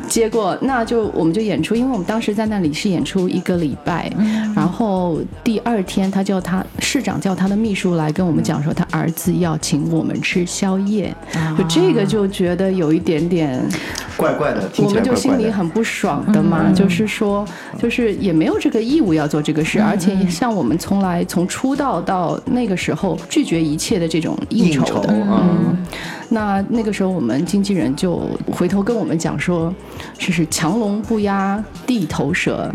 [0.08, 4.12] 结果那就我们就演出，因为我们当时在那里是演出一个礼拜，
[4.56, 11.14] 然后第二天他叫他市长叫他的秘书来跟我们讲说他儿子要请我们吃宵夜，
[11.56, 13.62] 就这个就觉得有一点点，
[14.18, 15.52] 怪怪的，听我们就心里。
[15.52, 17.46] 很不爽的嘛，就是说
[17.78, 25.14] 就是也没有这个义务要做这个事，而且像我们从来从出道到那个时候拒绝一切的这种应应酬酬的，
[25.80, 29.74] mm 那那个时候，我们经纪人就回头跟我们讲说，
[30.18, 32.72] 就是强龙不压地头蛇。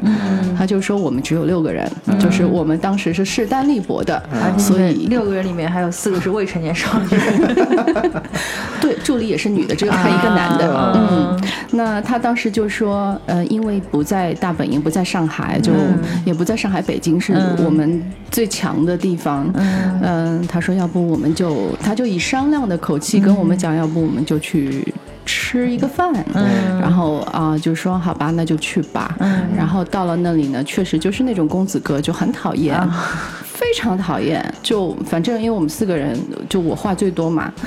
[0.59, 4.23] 他就说我们只有六个人，就是我们当时是势单力薄的，
[4.59, 7.07] 所以六个人里面还有四个是未成年少女。
[8.81, 10.75] 对 助理也是女的，只有他一个男的。
[10.75, 11.41] 啊嗯，
[11.73, 15.73] 那他当时就说，呃，因为不在大本营，不在上海，就
[16.25, 19.51] 也不在上海、北京，是嗯我们最强的地方。
[19.55, 24.83] 嗯、他说要不我们就，他就以商量的口气跟我们讲，要不我们就去。
[25.27, 29.17] 吃一个饭，嗯然后啊、就说好吧，那就去吧。
[29.21, 32.95] 嗯然后到了那里呢，确实就是那种公子哥，就很讨厌，啊
[33.43, 34.45] 非常讨厌。
[34.63, 36.15] 就反正因为我们四个人，
[36.47, 37.51] 就我话最多嘛，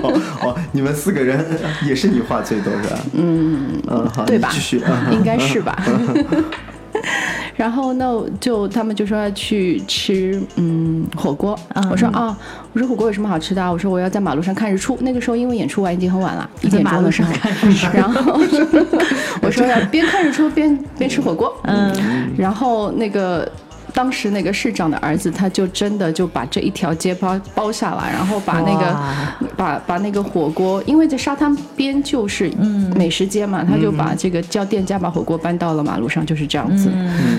[0.00, 1.44] 哦哦，你们四个人
[1.84, 2.98] 也是你话最多是吧？
[3.14, 5.76] 嗯嗯，好，对吧继续，嗯应该是吧。
[7.56, 8.06] 然后那
[8.40, 11.58] 就他们就说要去吃嗯火锅，
[11.90, 12.36] 我说啊，
[12.72, 13.70] 我说火锅有什么好吃的啊？
[13.70, 14.96] 我说我要在马路上看日出。
[15.00, 17.32] 那个时候因为演出完已经很晚了，一点钟的时候，
[17.92, 18.40] 然后
[19.42, 21.92] 我说要边看日出边边吃火锅，嗯，
[22.36, 23.50] 然后那个。
[23.94, 28.96] 当时那个市长的儿子，他就真的就把这一条街包包下来，然后把那个
[29.56, 32.50] 把把那个火锅，因为在沙滩边就是
[32.94, 36.90] 美食街嘛，他就把这个叫店家把火锅搬到了马路上，就是这样子。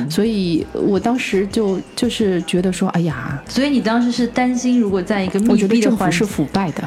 [0.10, 6.84] 所以我当时就就是觉得说，哎呀，所以你当时是担心，如果在一个密我觉得闭的环政府是腐败的。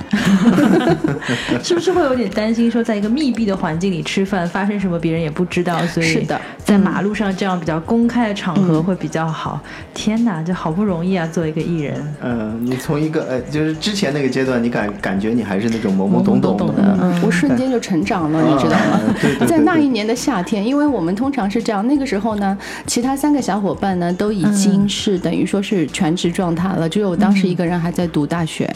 [1.63, 9.51] 是不是会有点担心，说在一个密闭的环境里吃饭，发生什么别人也不知道，所以是的在马路上这样比较公开的场合会比较好。
[9.94, 16.98] 天哪，这好不容易啊，做一个艺人，嗯，你从一个呃，就是之前那个阶段，你感感觉你还是那种懵懵懂懂懵懵懂懂的。
[17.00, 17.22] 嗯。
[17.22, 18.76] 我瞬间就成长了，你知道吗？
[18.76, 28.68] 啊 对对对在那一年的夏天，因为我们通常是这样，那个时候呢，其他三个小伙伴呢都已经是等于说是全职状态了，只有我当时一个人还在读大学。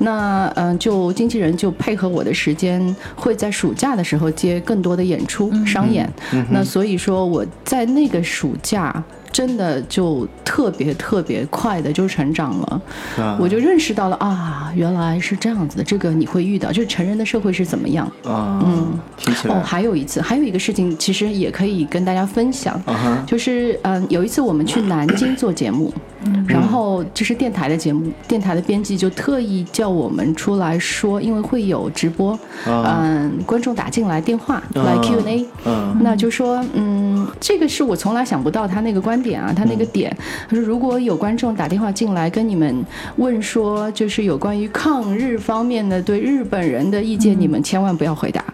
[0.00, 6.08] 那嗯、就经纪人就配合我的时间，会在暑假的时候接更多的演出、商演。
[6.50, 9.02] 那所以说我在那个暑假。
[9.32, 12.82] 真的就特别特别快的就成长了，
[13.18, 13.36] 啊。
[13.40, 15.84] 我就认识到了啊，原来是这样子的。
[15.84, 18.06] 这个你会遇到，就是成人的社会是怎么样。
[18.24, 18.98] 啊，嗯，
[19.48, 25.92] 哦，还有一次，还有一个事情，其实也可以跟大家分享，啊就是嗯、有一次我们去南京做节目，
[26.46, 40.14] 然后这是电台的节目，电台的编辑就特意叫我们出来说，因为会有直播，嗯、观众打进来电话来 Q&A，、嗯那就说，嗯，这个是我从来想不到他那个观点啊，他那个点，
[40.48, 42.84] 他说如果有观众打电话进来跟你们
[43.16, 48.44] 问说，就是有关于抗日方面的对日本人的意见，你们千万不要回答。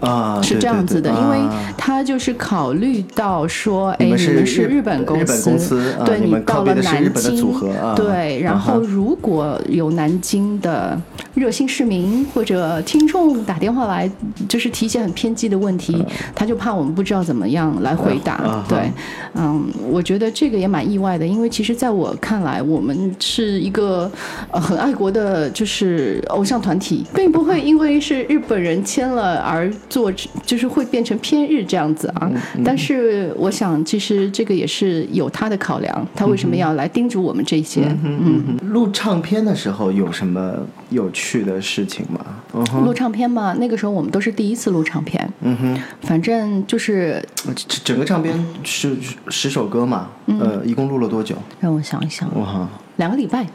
[0.00, 7.52] 啊，是这样子的，因为啊他就是考虑到说，哎，你你们是日日本公司啊对你们到了南京，
[7.94, 11.00] 对，然后如果有南京的
[11.34, 14.10] 热心市民或者听众打电话来，
[14.48, 18.64] 就是提一些很偏激的问题，他就怕我们不知道怎么样来回答。
[18.68, 18.90] 对，
[19.34, 24.10] 嗯，我觉得这个也蛮意外的，因为其实在我看来，我们是一个
[24.50, 30.12] 呃很爱国的，就是偶像团体，并不会因为是日本人签了而做，
[30.44, 32.30] 就是会变成偏日这样子啊。
[32.64, 37.84] 但是我想，其实这个也是有他的考量，他为什么要来叮嘱我们这些？
[38.04, 40.54] 嗯，嗯录唱片的时候有什么
[40.90, 42.64] 有趣的事情吗？
[42.84, 48.96] 录唱片嘛，那个时候我们都是第一次录唱片，嗯哼，反正就是整整个唱片是
[49.28, 50.40] 十首歌嘛，嗯。
[50.40, 51.34] 呃，一共录了多久？
[51.60, 53.46] 让我想一想，哇，两个礼拜，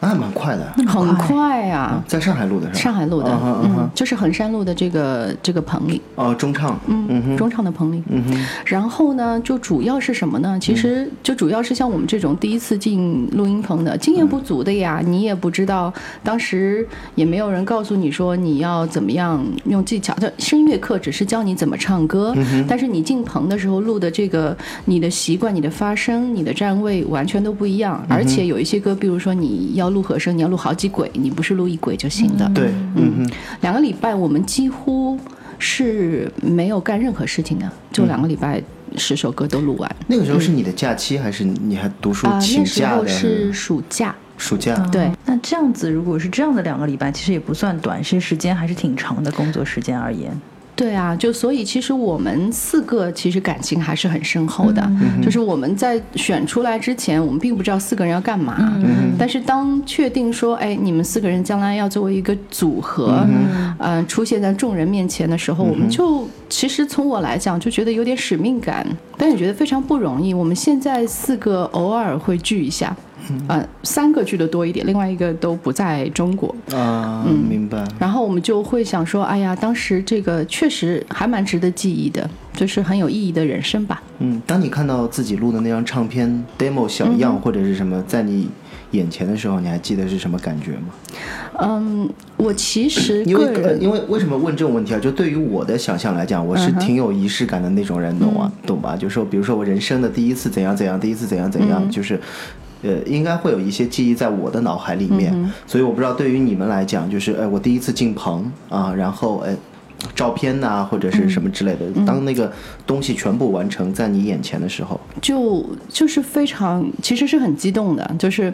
[0.00, 2.02] 那还蛮快的，很快啊。
[2.06, 2.78] 在上海录的是吧？
[2.80, 10.58] 上海录的，嗯嗯就是衡山路的这个这个棚里，哦，中唱，嗯嗯，中唱的棚里，嗯哼，然后呢，就主要是什么呢？
[10.60, 15.92] 其实就主要是像我们这种第一次进录音棚的，经验不足的呀，你也不知道，
[16.22, 20.14] 当时也没有人告诉你说你要怎么样用技巧。
[20.20, 22.34] 这声乐课只是教你怎么唱歌，
[22.68, 32.48] 但是你进棚的时候录的这个，你的习惯、你的发声、你的站位完全都不一样，而且有一些歌，比如说你要录和声，你要录好几轨，你不是录一轨就行的。
[32.54, 33.30] 对，嗯嗯，
[33.60, 35.18] 两个礼拜，我们几乎
[35.58, 38.62] 是没有干任何事情的，就两个礼拜，
[38.96, 39.96] 十首歌都录完。
[40.06, 43.08] 那个时候是你的假期还是你还读书啊、请那时候假的？
[43.08, 50.30] 是暑假，暑假，对，那这样子，如果是这样的两个礼拜，其实也不算短，其实时间还是挺长的工作时间而言。
[50.76, 70.34] 对啊，就所以其实我们四个其实感情还是很深厚的，嗯就是我们在选出来之前，我们并不知道四个人要干嘛，嗯但是当确定说，哎，你们四个人将来要作为一个组合，嗯、呃，出现在众人面前的时候，我们就其实从我来讲就觉得有点使命感，但也觉得非常不容易。
[70.34, 72.94] 我们现在四个偶尔会聚一下。
[73.48, 76.54] 呃，三个聚的多一点，另外一个都不在中国。
[76.72, 77.84] 啊，嗯明白。
[77.98, 84.02] 然后我们就会想说，哎呀，当时这个确实还蛮值得记忆的，就是很有意义的人生吧。
[84.18, 88.48] 嗯，当你看到自己录的那张唱片 demo 小嗯样或者是什么在你
[88.92, 90.88] 眼前的时候，你还记得是什么感觉吗？
[91.58, 94.98] 嗯，我其实因为呃因为为什么问这种问题啊？
[94.98, 98.52] 就对于我的想象来讲，我是挺有仪式感的那种人，懂吗？
[98.66, 98.96] 懂吧？
[98.96, 102.20] 就是说比如说我人生的第一次怎样怎样，第一次怎样怎样，嗯就是。
[102.82, 109.54] 呃，应该会有一些记忆在我的脑海里面，嗯所以我不知道对于你们来讲，就是哎，我第一次进棚啊，然后哎，
[110.14, 112.04] 照片呐、或者是什么之类的，嗯。
[112.04, 112.52] 当那个
[112.86, 118.52] 东西全部完成在你眼前的时候，就就是非常，其实是很激动的，就是，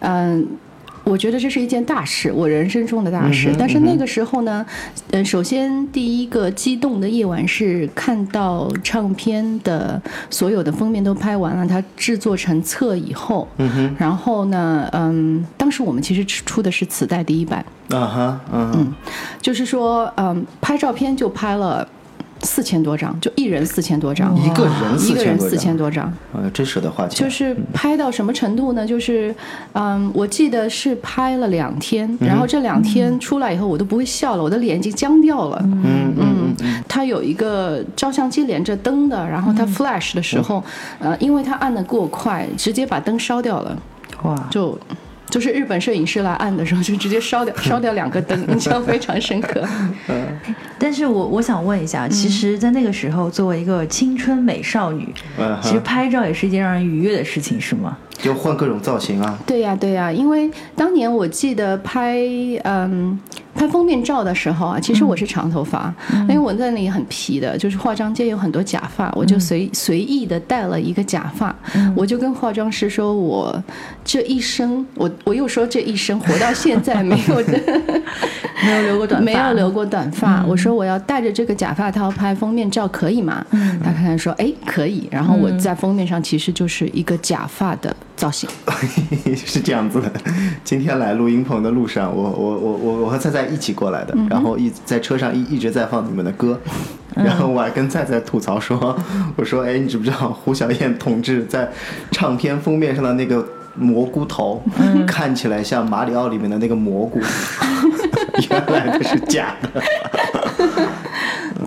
[0.00, 0.46] 嗯。
[1.04, 3.50] 我觉得这是一件大事，我人生中的大事。
[3.50, 4.64] 嗯但是那个时候呢，
[5.10, 18.72] 呃，首先第一个激动的夜晚是看到唱片的所有的封面都拍完了，它制作成册以后，嗯哼，然后呢，嗯，当时我们其实出的是磁带第一版，啊哈，嗯。
[18.72, 18.94] 哼
[19.40, 21.86] 就是说，嗯，拍照片就拍了
[22.42, 25.08] 四千多张，就一人四千多张，一个人4000多张。
[25.08, 28.86] 一个人四千多张，呃，真舍得花钱，就是拍到什么程度呢？
[28.86, 29.34] 就是，
[29.72, 35.58] 嗯，我记得是拍了两天，然后这两天出来以后，我都不会笑了，我的脸已经僵掉了。
[35.64, 40.62] 嗯嗯嗯嗯，它有一个照相机连着灯的，然后它 flash 的时候，
[40.98, 43.76] 呃，因为它按的过快，直接把灯烧掉了，
[44.22, 44.78] 哇，就。
[45.30, 49.66] 就是日本摄影师来按的时候，就直接烧掉 烧掉两个灯，印象非常深刻。
[50.78, 55.08] 但是我我想问一下，其实，在那个时候，作为一个青春美少女，
[55.38, 57.96] 嗯其实，拍照也是一件让人愉悦的事情，是吗？
[58.22, 62.18] 就换各种造型啊，对呀、对呀、因为当年我记得拍
[62.64, 63.18] 嗯
[63.54, 65.92] 拍封面照的时候啊，其实我是长头发，
[66.22, 71.54] 因为我在那里很皮的，就是化妆间有很多假发，我就随、随意的戴了一个假发，
[71.96, 73.62] 我就跟化妆师说我
[74.04, 77.60] 这一生，我我又说这一生活到现在没有的。
[78.64, 80.44] 没有留过短发，没有留过短发。
[80.46, 83.44] 我说我要带着这个假发套拍封面照，可以吗？
[83.82, 85.08] 他看看说，哎，可以。
[85.10, 88.48] 然后我在封面上其实就是一个假发的造型。
[89.34, 90.10] 是这样子的。
[90.64, 96.58] 今天来录音棚的路上，我我我我我和菜菜一起过来的，嗯然后一在车上一一直在放你们的歌，
[97.14, 98.96] 然后我还跟菜菜吐槽说，
[99.36, 101.68] 我说哎，你知不知道胡小燕同志在
[102.10, 107.20] 唱片封面上的那个蘑菇头，嗯看起来像马里奥里面的那个蘑菇，
[108.50, 109.82] 原来的是假的。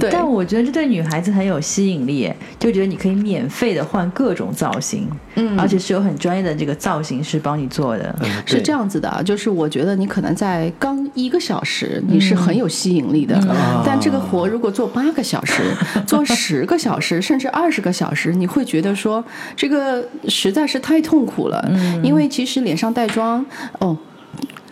[0.04, 5.60] 对，但我觉得这对女孩子很有吸引力，就觉得你可以免费的换各种造型，嗯。
[5.60, 8.16] 而且是有很专业的这个造型师帮你做的。
[8.22, 13.40] 嗯是这，样子的啊，就是我觉得你可能在刚一个小时你是很有吸引力的，
[13.86, 15.62] 但这个活如果做八个小时、
[16.06, 19.24] 做十个小时，甚至二十个小时，你会觉得说
[19.56, 21.72] 这个实在是太痛苦了，
[22.04, 23.46] 因为其实脸上带妆
[23.80, 23.98] 哦。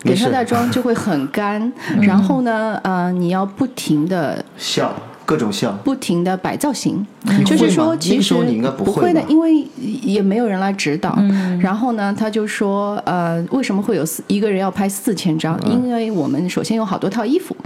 [0.02, 4.92] 脸上带妆就会很干，然后呢，呃，你要不停的笑，
[5.24, 5.72] 各种笑。
[5.84, 7.06] 不停的摆造型，
[7.44, 9.66] 就是说，其实个时候你应该不会，不会的因为
[10.02, 11.16] 也没有人来指导。
[11.60, 15.58] 然后呢，他就说，呃，为什么会有四一个人要拍四千张？
[15.70, 17.56] 因为我们首先有好多套衣服，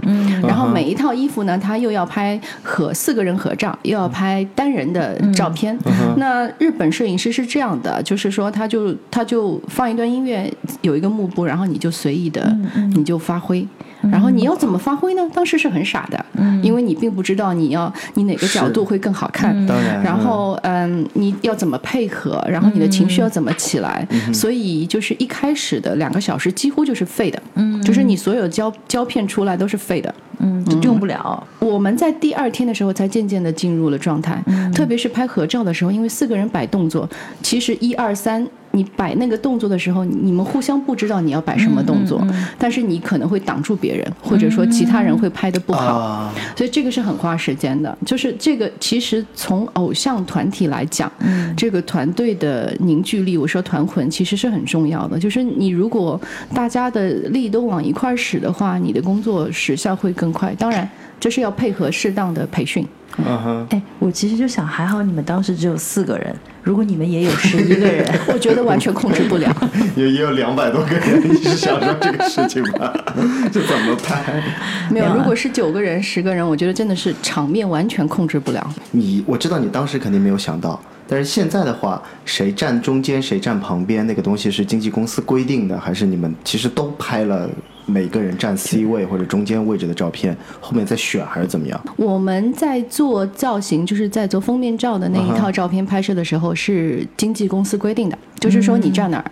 [0.43, 5.77] 然后每一套衣服呢，他又要拍和四个人合照，又要拍单人的照片。
[6.17, 10.51] 那日本摄影师是这样的，就是说，他就他就放一段音乐，
[10.81, 12.55] 有一个幕布，然后你就随意的，
[12.95, 13.67] 你就发挥。
[14.11, 15.29] 然后你要怎么发挥呢？
[15.33, 16.25] 当时是很傻的，
[16.61, 19.53] 因为你并不知道你要你哪个角度会更好看。
[19.65, 22.43] 当然然后嗯，你要怎么配合？
[22.49, 24.07] 然后你的情绪要怎么起来？
[24.33, 30.13] 所以就是一开始的两个小时几乎就是废的，嗯，就是你所有胶胶片出来都是废的。
[30.39, 31.45] 嗯，就用不了。
[31.57, 34.39] 我们在第二天的时候才渐渐的进入了状态，
[34.71, 37.09] 特别是拍合照的时候，因为四个人摆动作，
[37.41, 38.47] 其实一二三。
[38.77, 42.21] 你摆那个动作的时候，你们互相不知道你要摆什么动作，
[42.59, 45.95] 但是你可能会挡住别人，或者说其他人会拍的不好。
[45.95, 51.11] 啊，所以这个是很花时间的，就是这个其实从偶像团体来讲，
[51.57, 55.17] 这个团队的凝聚力，我说团魂其实是很重要的。
[55.17, 56.21] 就是你如果
[56.53, 60.53] 大家的力都往一块儿使的话，你的工作时效会更快。
[60.59, 60.87] 当然，
[61.19, 62.87] 这是要配合适当的培训。
[63.19, 69.51] 嗯哼，哎，我其实就想，还好你们当时只有四个人，如果你们也有十一个人， 我觉得完全控制不了。
[69.95, 72.93] 也 也有两百多个人，你是想说这个事情吗？
[73.51, 74.43] 这怎么拍？
[74.91, 78.69] 没有，如果是九个人、十个人，我觉得真的是场面完全控制不了。
[78.91, 87.49] 你我知道你当时肯定没有想到，但是现在的话，谁站中间谁站旁边，那个东西是经纪公司规定的，还是你们其实都拍了
[87.85, 91.81] 每个人站 C 位或者中间位置的照片，后面再选还是怎么样？
[91.95, 99.31] 我们在做造型，就是在做封面照的那一套照片拍摄的时候，是经纪公司规定的，就是说你站哪儿，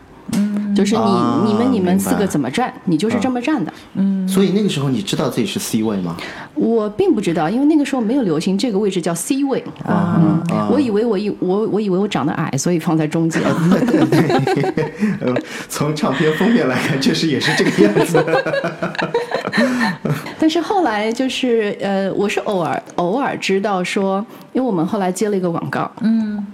[0.76, 3.72] 就是你、啊你们你们四个怎么站，你就是这么站的。
[3.94, 6.18] 嗯所以那个时候你知道自己是 C 位吗？
[6.56, 9.64] 我并不知道，因为那个时候没有流行这个位置叫 C 位。
[9.86, 10.20] 啊
[10.50, 13.42] 啊我以为我以我我以为我长得矮，所以放在中间。
[15.22, 15.34] 呃，
[15.70, 18.26] 从唱片封面来看，确实也是这个样子。
[20.40, 26.46] 但是后来就是呃，我是偶尔偶尔知道说，因为我们后来接了一个广告，嗯，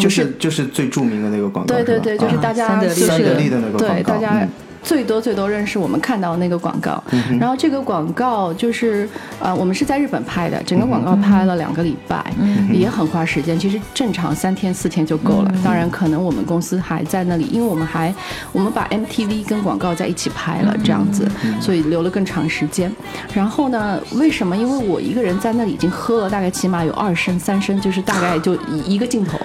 [0.00, 4.48] 就是就是最著名的那个广告，对对对，就是大家三得利就是三得利的那个广告对大家嗯
[4.82, 7.02] 最多最多认识我们看到那个广告。
[7.38, 9.08] 然后这个广告就是
[9.40, 12.24] 呃，我们是在日本拍的，整个广告拍了两个礼拜，
[12.72, 13.58] 也很花时间。
[13.58, 15.52] 其实正常三天四天就够了。
[15.64, 18.14] 当然，可能我们公司还在那里，因为我们还
[18.52, 21.28] 我们把 MTV 跟广告在一起拍了这样子，
[21.60, 22.92] 所以留了更长时间。
[23.32, 24.56] 然后呢，为什么？
[24.56, 29.38] 因为我一个人在那里已经喝了大概起码有二升三升，就是大概就一一个镜头，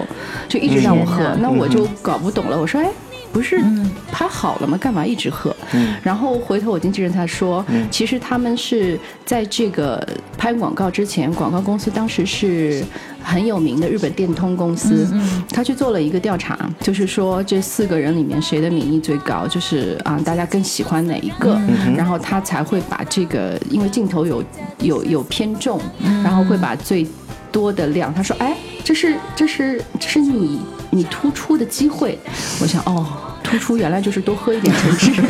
[0.48, 2.58] 就一直让我喝，那我就搞不懂了。
[2.58, 2.88] 我说，哎。
[3.32, 3.62] 不是
[4.10, 4.76] 拍好了吗？
[4.78, 5.54] 干嘛一直喝？
[6.02, 10.06] 然后回头我经纪人他说，其实他们是在这个
[10.36, 12.82] 拍广告之前，广告公司当时是
[13.22, 15.06] 很有名的日本电通公司，
[15.50, 21.60] 他去做了一个调查，就是说这四个人里面谁的民意最高，就是啊大家更喜欢哪一个，
[21.96, 24.42] 然后他才会把这个，因为镜头有
[24.80, 25.80] 有有偏重，
[26.24, 27.06] 然后会把最
[27.52, 30.60] 多的量，他说，哎，这是这是这是你
[30.90, 32.18] 你突出的机会。
[32.60, 33.06] 我想，哦，
[33.42, 35.12] 突出原来就是多喝一点橙汁。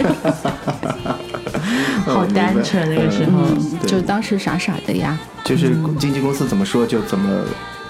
[2.04, 3.42] 好单纯那个时候。
[3.46, 5.18] 嗯，就当时傻傻的呀。
[5.44, 7.42] 就是经纪公司怎么说就怎么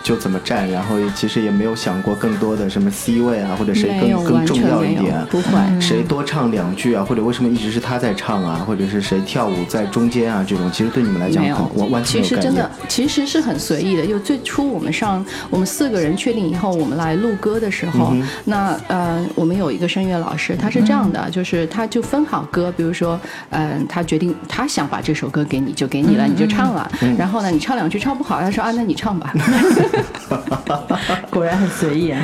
[0.08, 12.70] 就怎么站，然后其实也没有想过更多的什么 C 位啊，或者谁更更重要一点，不会谁多唱两句啊，或者为什么一直是他在唱啊，或者是谁跳舞在中间啊，这种其实对你们来讲没有很完完全没有概念其实真的。
[12.88, 14.06] 其实是很随意的。
[14.06, 26.90] 就最初我们上我们四个人确定以后，我们来录歌的时候，嗯那呃我们有一个声乐老师，他是这样的，就是他就分好歌，比如说嗯、呃他决定他想把这首歌给你就给你了，你就唱了。
[27.02, 29.34] 嗯然后呢你唱两句唱不好，他说啊那你唱吧。
[31.30, 32.20] 果然很随意啊。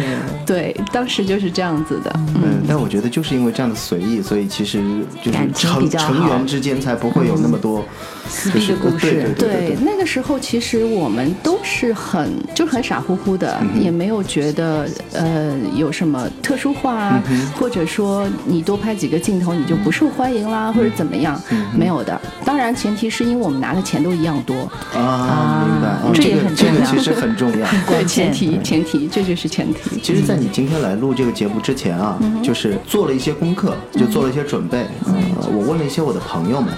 [0.47, 2.11] 对，当时就是这样子的。
[2.37, 4.83] 嗯，但我觉得就是因为这样的随意，所以其实
[5.23, 7.85] 就是感情比成较成员之间才不会有那么多
[8.29, 9.11] 撕逼的故事。
[9.11, 17.23] 对对对对，那个时候其实我们都是很就是很傻乎乎的，也没有觉得呃有什么特殊化啊，
[17.59, 21.41] 或者说你多拍几个镜头你就不受欢迎啦，或者怎么样，
[21.77, 22.21] 没有的。
[22.45, 26.75] 当然前提是因为我们拿的钱都一样多，啊，明白，哦这也这个很重要。
[26.75, 27.64] 这个其实很重要。
[27.65, 27.87] 要。
[27.87, 30.01] 对，前提前提，这就是前提。
[30.01, 34.87] 其实，在你今天来录这个节目之前啊，就是做了一些功课，就做了一些准备。
[35.07, 36.73] 呃，我问了一些我的朋友们，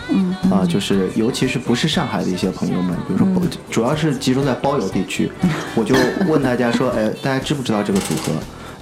[0.50, 5.30] 啊，就是尤其是不是上海的一些朋友们，比如说包，主要是集中在包邮地区，
[5.74, 5.94] 我就
[6.28, 8.32] 问大家说，哎，大家知不知道这个组合？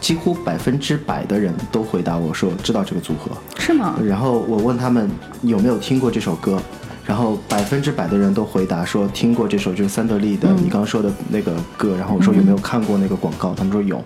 [0.01, 3.31] 几乎百分之百的人都回答我说知道这个组合。
[3.59, 3.95] 是吗？
[4.05, 6.61] 然后我问他们有没有听过这首歌，
[7.07, 14.03] 然后百分之百的人都回答说听过这首就是三得利的你刚刚说的那个歌，然后我说有没有看过那个广告，他们说有，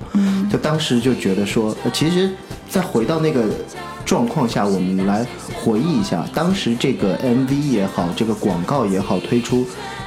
[0.51, 2.31] 就当时就觉得说，呃其实
[2.69, 3.45] 再回到那个
[4.05, 9.65] 状况下，我们来回忆一下，当时这个 MV 也好，这个广告也好推出，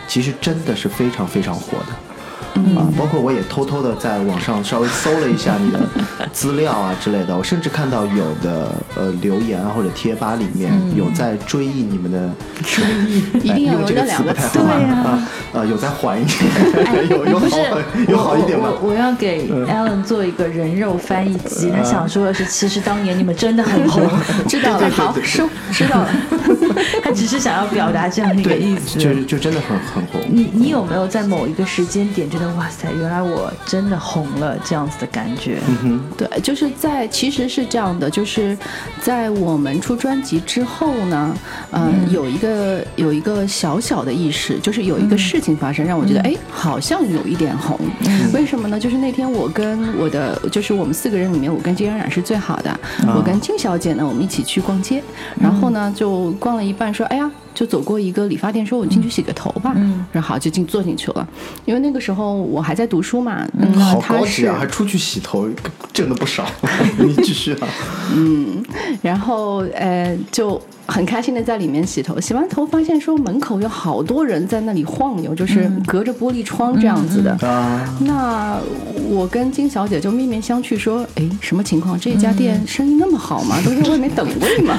[0.08, 2.11] 其实真的是非常非常火的。
[2.76, 5.80] 啊，包括我也偷偷的在网上稍微搜了一下你的
[6.32, 12.30] 资料啊之类的，我甚至看到有的呃留言啊或者贴吧里面有在追忆你们的，
[12.64, 17.48] 追忆一定要有这个那两个词词不太好对啊啊，呃有在缓一点，有有好
[18.08, 18.94] 有好一点吗我？
[18.94, 24.08] 要给 Alan 做一个人肉翻译机，他想说的是，其实当年你们真的很红，
[24.48, 26.10] 知道了，好，收，知道了。
[27.04, 29.00] 他只是想要表达这样的一个意思。
[29.00, 30.22] 就就真的很很红。
[30.30, 35.60] 你你有没有在某一个时间点觉得哇塞，原来我真的红了这样子的感觉？
[36.18, 38.58] 对，就是在其实是这样的，就是
[39.02, 41.34] 在我们出专辑之后呢，
[41.72, 47.80] 呃，有一个有一个小小的意识，就是有一个事情发生，让我觉得哎，好像有一点红。
[48.34, 48.80] 为什么呢？
[48.80, 52.80] 就是那天我跟我的，就是我们四个人里面，我跟金冉冉是最好的，
[53.16, 55.04] 我跟金小姐呢，我们一起去逛街，
[55.40, 57.30] 然后呢就逛了一半，说哎呀。
[57.54, 61.28] 就走过一个理发店，说我进去洗个头吧，嗯，然后就进坐进去了，
[61.66, 65.48] 因为那个时候我还在读书嘛，嗯，那好高级啊，还出去洗头，
[65.92, 66.46] 挣的不少。
[66.98, 67.68] 你继续啊。
[69.02, 77.32] 然后呃就很开心的在里面洗头，洗完头发现说门口有好多人在那里晃悠，就是隔着玻璃窗这样子的。
[77.48, 78.58] 啊，那
[79.10, 82.00] 我跟金小姐就面面相觑说：“哎，什么情况？
[82.00, 83.58] 这家店生意那么好吗？
[83.64, 84.78] 都在外面等位吗？”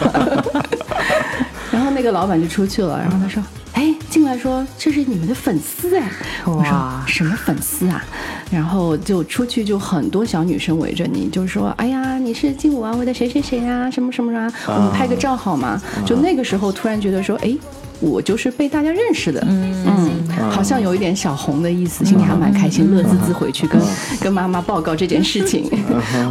[1.73, 3.43] 然后那个老板就出去了，然后他说
[3.73, 6.09] ：“哎，进来说这是你们的粉丝哎。”
[6.45, 8.05] 我说哇：“什么粉丝啊？”
[8.53, 17.57] 然后就出去就很多小女生围着你，就说：“哎呀，你是劲舞啊，我的谁谁谁啊，什么什么啊，我们拍个照好吗？”就那个时候突然觉得说：“哎。”
[18.03, 20.11] 我就是被大家认识的，嗯。
[20.51, 23.81] 好像有一点小红的意思，心里还蛮开心，乐滋滋回去跟
[24.21, 25.71] 跟妈妈报告这件事情。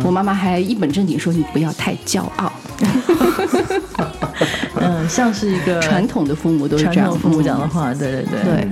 [0.03, 2.51] 我妈妈还一本正经说：“你不要太骄傲。
[4.91, 7.69] 嗯，像是一个传统的父母都是这样，父母讲的嗯。
[7.69, 8.43] 话，对对对。
[8.43, 8.67] 对，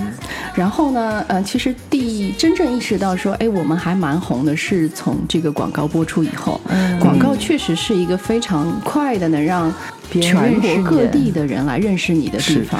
[0.53, 6.59] 然后呢，呃，其实第真正意识到说，哎，我们还蛮红的，是从这个广告播出以后，
[6.99, 9.73] 广告确实是一个非常快的能让
[10.11, 12.79] 全国各地的人来认识你的地方。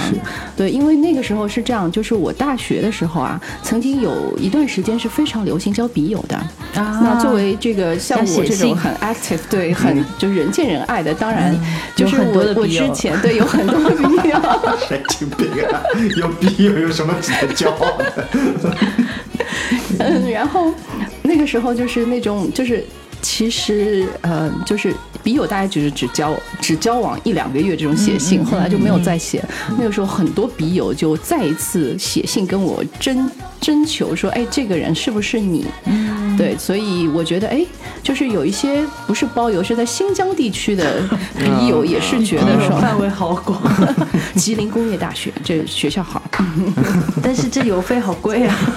[0.55, 6.35] 对，因为那个时候是这样，就是我大学的时候啊，曾经有一段时间是非常流行交笔友的。
[6.75, 11.55] 啊那作为这个像我这种很 active，对，很就是人见人爱的，当然
[11.95, 14.39] 就是我我之前对有很多的笔友。
[14.87, 15.81] 神经病啊！
[16.17, 18.27] 有笔友有什么值得骄傲的？
[19.99, 20.73] 嗯，然后
[21.21, 22.83] 那个时候就是那种就是。
[23.21, 24.93] 其实，呃，就是
[25.23, 29.43] 笔友，大家只是只交只交往一两个月这种写信，后来就没有再写。
[29.77, 35.65] 那个时候，很多笔友就再一次写信跟我征征求说：“哎，这个人是不是你？”
[36.37, 37.65] 对，所以我觉得，哎，
[38.01, 41.01] 就是有一些不是包邮，是在新疆地区的
[41.37, 43.61] 笔友，也是觉得说，范围好广，
[44.35, 46.23] 吉林工业大学这学校好。
[47.21, 48.55] 但是这邮费好贵啊。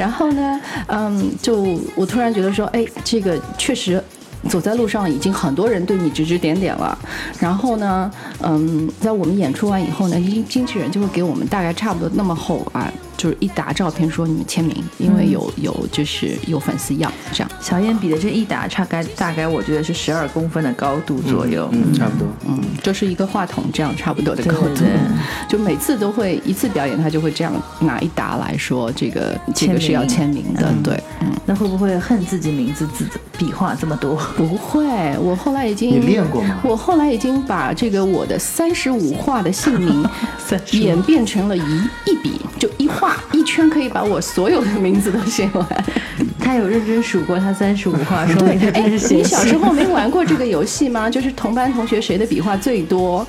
[0.00, 4.02] 然后呢，嗯，就我突然觉得说，哎，这个确实。
[4.48, 6.96] 走在路上，已经很多人对你指指点点了。
[7.38, 8.10] 然后呢，
[8.42, 17.50] 嗯，在我们演出完以后呢，经经纪人就会给我们大概差不多那么厚啊，就是一沓照片，说你们签名，因为有有就是有粉丝要这样。
[17.60, 21.68] 小燕比的这一沓大概大概我觉得是十二公分的高度左右。
[21.72, 22.26] 嗯，差不多。
[22.46, 24.98] 嗯，就是一个话筒这样差不多的高度，对对对
[25.48, 31.28] 就每次都会一次表演，他就会这样拿一沓来说，这个这个是要签名的，对，嗯。
[31.46, 33.04] 那会不会恨自己名字字
[33.36, 34.20] 笔画这么多？
[34.36, 34.84] 不会，
[35.18, 40.04] 我后来已经你练过吗我后来已经把这个我的三十五画的姓名
[40.72, 41.62] 演变成了一
[42.06, 45.66] 一笔，就一画一圈可以把我所有的名字都写完。
[46.38, 51.08] 他有认真数过他三十五画，说明他 你小时候没玩过这个游戏吗？
[51.10, 53.26] 就是同班同学谁的笔画最多？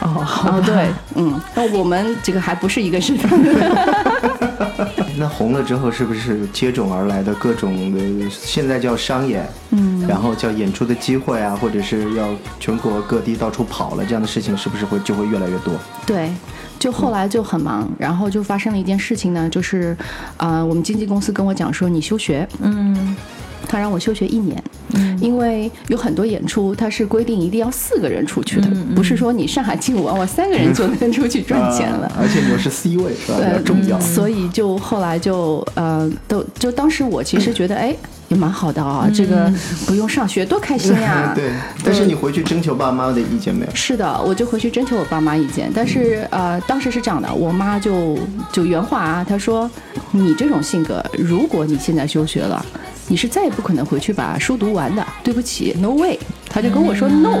[0.00, 0.86] 哦，好哦，对，
[1.16, 3.28] 嗯，那我们这个还不是一个身份。
[5.18, 12.28] 那红了之后，是不是接踵而来的各种的，现在叫商演，嗯，然后叫演出的机会啊，或者是要
[12.60, 15.74] 全国各地到处跑了，这样的事情是不是会就会越来越多？
[16.06, 16.30] 对，
[16.78, 19.96] 就后来就很忙，然后就发生了一件事情呢，就是，
[20.36, 23.16] 呃，我们经纪公司跟我讲说你休学，嗯
[23.68, 24.62] 他让我休学一年，
[25.20, 32.06] 因为有很多演出，他是规定一定要四个人出去的，不是说你上海劲舞啊，我三个人就能出去赚钱了。
[32.06, 33.38] 啊而且你又是 C 位，是吧？
[33.64, 34.00] 重要嗯。
[34.00, 37.94] 所以就后来就呃，都就当时我其实觉得，哎，
[38.28, 39.50] 也蛮好的啊，这个
[39.86, 41.32] 不用上学，多开心呀！
[41.36, 41.50] 对，
[41.84, 43.74] 但是你回去征求爸妈的意见没有？
[43.74, 48.18] 是的，我就回去征求我爸妈意见，但是呃，当时是这样的，我妈就
[48.52, 49.70] 就原话啊，她说
[50.12, 52.64] ：“你这种性格，如果你现在休学了，
[53.06, 55.06] 你是再也不可能回去把书读完的。
[55.24, 56.18] 对不起，no way。”
[56.50, 57.40] 她就跟我说 no。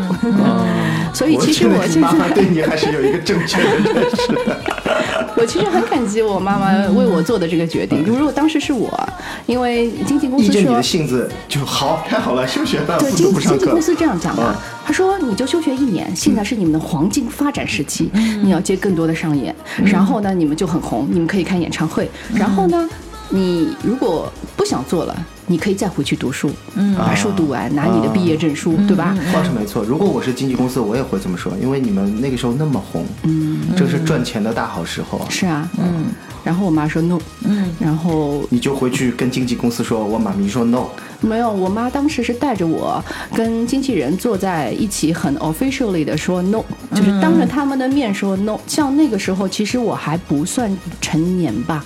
[1.14, 4.56] 所以其实我现你妈妈在对你还是有一个正确的认识的。
[5.36, 8.04] 我其实很感激我妈妈为我做的这个决定。
[8.04, 9.08] 如果当时是我，
[9.46, 10.82] 因为经纪公司说的。
[10.82, 13.80] 性子就好，太好了，休学了，对，不经经纪公。
[13.82, 18.10] 司这样讲的啊，他说你就休学一年，现在是你们的黄金发展时期，
[18.42, 19.54] 你要接更多的商演，
[19.84, 22.88] 然后呢，你们就很红，你们可以开演唱会，然后呢，
[23.28, 26.50] 你如果不想做了，你可以再回去读书，
[26.96, 29.16] 把书读完，拿你的毕业证书，对吧？
[29.32, 35.26] 话是没错，如果我是经纪公司，我也会这么说，因为你们那个时候那么红，嗯，这是赚钱的大好时候啊。
[35.30, 36.06] 是啊，嗯。
[36.44, 40.86] 然后我妈说 no，嗯，然后你就回去跟经纪公司说，我妈咪说 no，
[41.20, 43.02] 没有，我妈当时是带着我
[43.34, 46.62] 跟经纪人坐在一起，很 officially 的说 no，
[46.94, 48.58] 就是当着他们的面说 no。
[48.66, 50.70] 像那个时候，其实我还不算
[51.00, 51.84] 成年吧，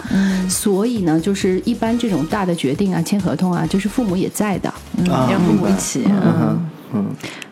[0.48, 4.68] 所以呢，就是一般这种大的决定啊、签合同啊，就是父母也在的。
[5.10, 6.04] 啊要父母一起。
[6.06, 7.06] 嗯嗯，哼，嗯，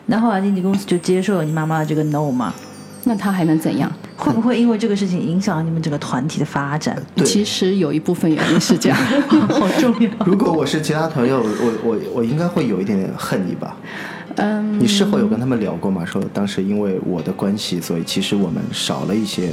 [0.05, 2.53] 那后啊经纪公司就接受了你妈妈的这个 no 嘛？
[3.03, 3.91] 那他还能怎样？
[4.15, 6.95] 会不会因为这个事情影响了你们整个团体的发展？
[7.15, 7.25] 对。
[7.25, 8.97] 其实有一部分原因是这样。
[9.49, 10.09] 好重要。
[10.25, 13.75] 如果我是其他朋友，我我我应该会有一点点恨你吧？
[14.35, 16.05] 嗯，你事后有跟他们聊过吗？
[16.05, 19.49] 说当时因为我的关系，所以其实我们少了一些，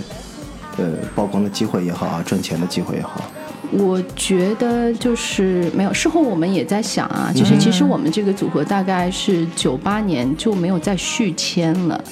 [0.76, 3.24] 呃，曝光的机会也好啊，赚钱的机会也好。
[3.70, 5.92] 我觉得就是没有。
[5.92, 12.02] 事后我们也在想啊，就是其实我们这个组合大概是九八年就没有再续签了。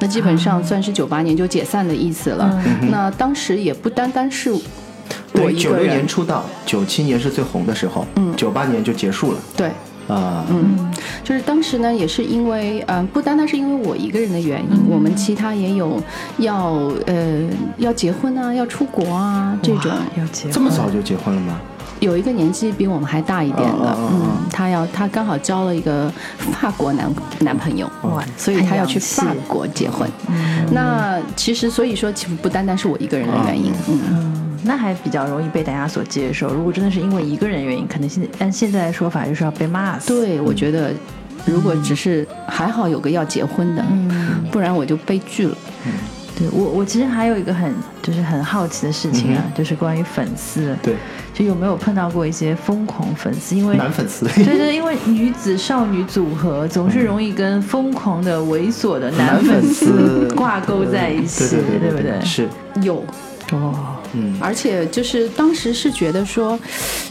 [0.00, 2.62] 那基本上算是九八年就解散的意思了。
[2.90, 4.60] 那当时也不单单是我
[5.32, 9.68] 对，一个人九六年，出道，九七年是最红的时候，嗯，九八年就结束了对，
[10.08, 10.44] 啊。
[10.50, 10.90] 嗯，
[11.22, 16.00] 就是当时呢，也是因为，嗯、不单单是因为我一个人的原因，我们其他也有
[16.38, 16.72] 要
[17.06, 17.42] 呃
[17.76, 19.90] 要结婚啊，要出国啊这种。
[20.16, 21.60] 要结婚这么早就结婚了吗？
[22.00, 26.12] 有一个年纪比我们还大一点的，嗯，他要他刚好交了一个
[26.60, 30.08] 法国男男朋友，哇所以他要去法国结婚。
[30.70, 36.52] 那其实所以说，其实不单单是我一个人的原因，嗯，嗯，那还比较容易被大家所接受。
[36.52, 40.08] 如果真的是因为一个人原因，可能现在按现在的说法就是要被骂死。
[40.08, 40.92] 对，我觉得
[41.46, 43.84] 如果只是还好有个要结婚的，
[44.52, 45.56] 不然我就悲剧了。
[46.38, 50.94] 对我，我其实还有一个很就是很好奇的事情啊，就是关于粉丝，对，
[51.34, 53.56] 就有没有碰到过一些疯狂粉丝？
[53.56, 54.24] 因为男粉丝。
[54.26, 62.24] 对对，因为女子少女组合总是容易跟疯狂的、猥琐的男粉丝挂钩在一起，对不对？
[62.24, 62.48] 是，
[62.82, 63.02] 有，
[63.52, 66.58] 哦，嗯，而且就是当时是觉得说，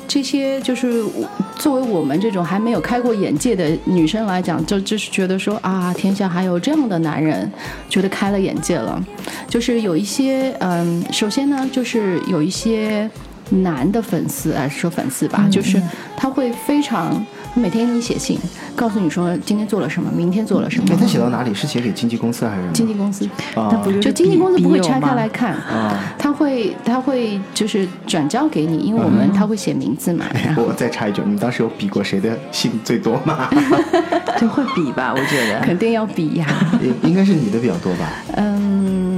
[0.07, 7.51] 这些就是我作为我们这种还没有开过眼界的女生来讲，就就是觉得说啊，天下还有这样的男人，
[7.89, 9.03] 觉得开了眼界了。
[9.49, 13.09] 就是有一些嗯，首先呢，就是有一些
[13.49, 15.81] 男的粉丝，啊，说粉丝吧，就是
[16.15, 17.25] 他会非常
[17.57, 18.37] 每天给你写信，
[18.75, 20.97] 告诉你说今天做了什么，明天做了什么哎，。
[20.99, 21.53] 他写到哪里？
[21.53, 22.73] 是写给经纪公司还是什么？
[22.73, 25.53] 经纪公司啊那不就是就经纪公司不会拆开来看。
[25.53, 26.13] 啊。
[26.17, 33.49] 他会他会就是转交给你，因为我们他会写名字嘛， 然后我再插一句，你当时有比过谁的信最多吗？
[34.39, 35.59] 就会比吧，我觉得。
[35.61, 36.45] 肯定要比呀，
[36.81, 39.16] 应应该是你的比较多吧，嗯，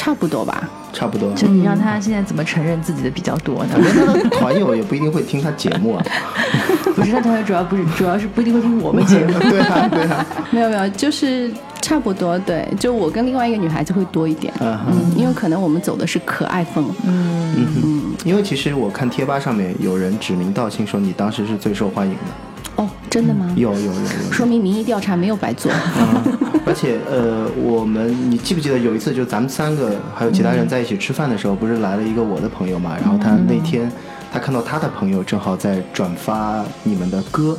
[0.00, 0.66] 差不多吧。
[0.94, 1.30] 差不多。
[1.34, 3.74] 就你让他现在怎么承认自己的比较多呢？
[3.76, 6.02] 我觉得他的团友也不一定会听他节目啊。
[6.96, 9.38] 不是，他团友主要不是，主要是不一定会听我们节目。
[9.50, 10.26] 对啊，对啊。
[10.50, 11.50] 没有没有，就是
[11.80, 14.78] 差不多，对，就我跟另外一个女孩子会多一点，嗯
[15.16, 23.52] 因为可能我们走的是可爱风，嗯嗯，因为其实我看贴吧上面有人指名道姓说你当时是最受欢迎的，哦，真的吗？
[23.56, 24.32] 有有有有。
[24.32, 26.22] 说明民意调查没有白做，啊，
[26.66, 32.96] 而且呃，我们你记不记得有一次，就咱们三个还有其他人在一起吃饭的时候，不是来了一个我的朋友嘛？
[33.00, 33.90] 然后他那天
[34.32, 37.56] 他看到他的朋友正好在转发你们的歌，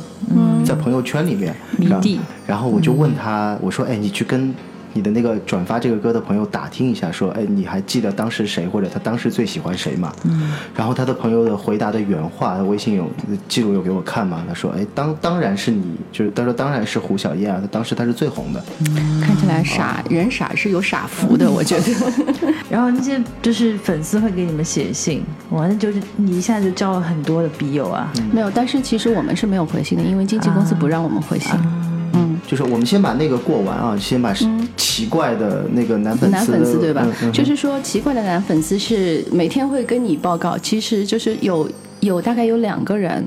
[0.64, 1.54] 在朋友圈里面，
[2.46, 4.54] 然后我就问他，我说，哎，你去跟。
[4.92, 10.12] 你的那个转发这个歌的朋友打听一下，说，哎，你还记得当时谁或者他当时最喜欢谁吗？
[10.24, 13.10] 嗯，然后他的朋友的回答的原话，他微信有
[13.48, 14.42] 记录有给我看嘛？
[14.46, 18.62] 他说，哎，当当然是你，就是他说当然是胡小燕啊，他当时他是最红的。
[19.20, 21.84] 看起来傻人傻是有傻福的， 我觉得。
[22.70, 28.10] 然后那些就是粉丝会给你们写信，哇，那就是你一下就交了很多的笔友啊。
[28.32, 31.50] 没有，但是其实我们是没有回信的，因为经纪公司不让我们回信。
[31.54, 31.91] 嗯，
[32.46, 34.34] 就是我们先把那个过完啊，先把
[34.76, 37.06] 奇怪的那个男粉丝，男粉丝对吧？
[37.32, 41.68] 就是说，奇怪的男粉丝是每天会跟你报告，其实就是有。
[42.02, 43.24] 有大概有两个人，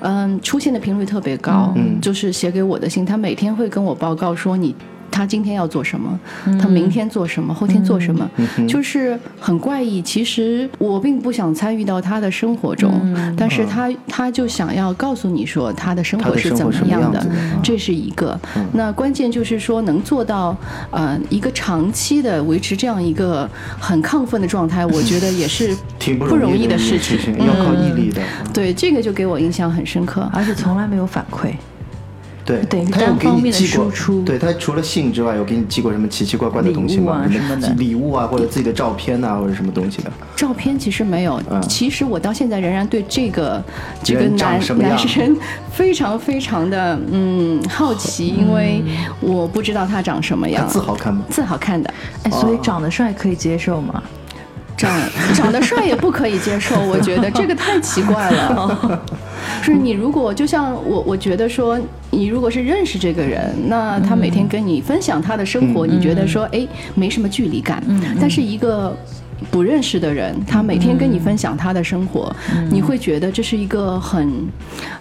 [0.00, 4.74] 嗯出现的频率特别高，嗯就是写给我的信，他每天会跟我报告说你。
[5.10, 6.18] 他今天要做什么？
[6.60, 7.52] 他明天做什么？
[7.52, 8.28] 后天做什么？
[8.68, 10.02] 就是很怪异。
[10.02, 12.92] 其实我并不想参与到他的生活中，
[13.36, 17.26] 但是他他就想要告诉你说他的生活是怎么么样的
[17.62, 18.38] 这是一个。
[18.72, 20.56] 那关键就是说能做到
[20.90, 23.48] 呃一个长期的维持这样一个
[23.78, 27.36] 很亢奋的状态，我觉得也是 挺不不容易的事情。
[27.38, 28.20] 要靠毅力的。
[28.52, 30.28] 对，这个就给我印象很深刻。
[30.32, 31.52] 而且从来没有反馈。
[32.46, 37.26] 对，对他有给单方面的你寄过输出对他除了信之外，有给你寄过什么奇奇怪怪的东西吗？
[37.28, 40.12] 礼物啊什么的礼物啊，或者自己的照片啊，或者什么东西的。
[40.36, 43.62] 照片其实没有，嗯其实我到现在仍然对这个
[44.02, 45.36] 这个男什么样男生
[45.72, 48.82] 非常非常的嗯好奇，因为
[49.20, 50.68] 我不知道他长什么他样。
[50.68, 51.24] 字好看吗？
[51.28, 51.92] 字好看的，
[52.22, 54.02] 哎，所以长得帅可以接受吗？
[54.76, 55.00] 长
[55.34, 59.00] 长得帅也不可以接受，我觉得这个太奇怪了。
[59.62, 61.78] 是你如果就像我，我觉得说，
[62.10, 67.82] 你如果是认识这个人，那他每天跟你分享他的生活，你觉得说，哎，没什么距离感。
[68.20, 68.94] 但是一个
[69.50, 72.34] 不认识的人，他每天跟你分享他的生活，
[72.70, 74.28] 你会觉得这是一个很，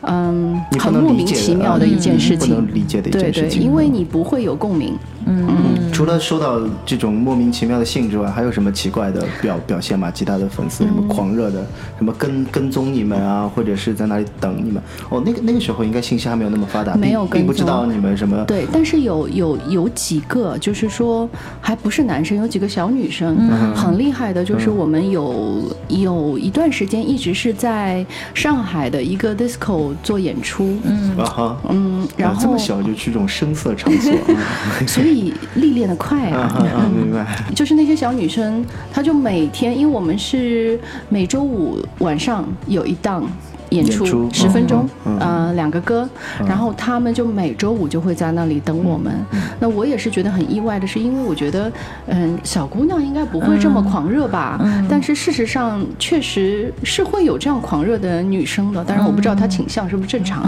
[0.01, 2.65] 嗯，很莫名其妙的一件事情。
[2.89, 3.49] 对对。
[3.49, 4.97] 因为你不会有共鸣。
[5.28, 5.47] 嗯，
[5.95, 10.11] 除了收到这种莫名其妙的信之外，还有什么奇怪的表表现吗？
[10.11, 11.65] 其他的粉丝什么狂热的，
[11.97, 14.83] 什么跟跟踪你们啊，或者是在那里等你们？
[15.09, 18.43] 哦，那个那个时候应该信息还没有那么发达，没有跟并并不知道你们什么。
[18.43, 21.29] 对，但是有有有几个，就是说
[21.61, 31.15] 还不是男生，有几个小女生、很厉害的，就是我们有、有一段时间一直是在上海的一个 disco 做演出，嗯。
[31.17, 34.13] 啊哈，嗯，然啊这么小就去这种声色场所，
[34.85, 36.49] 所以历练的快啊
[36.93, 37.25] 明白。
[37.55, 40.79] 就是那些小女生，她就每天，因为我们是
[41.09, 43.23] 每周五晚上有一档
[43.69, 46.07] 演出，十分钟，嗯呃，两个歌，
[46.47, 49.13] 然后他们就每周五就会在那里等我们。
[49.31, 51.71] 嗯那我也是觉得很意外的是，因为我觉得，
[52.07, 54.59] 嗯，小姑娘应该不会这么狂热吧？
[54.89, 60.45] 但是事实上，确实是会有这样狂热的女生的，当然我不知道她倾向是不是正常。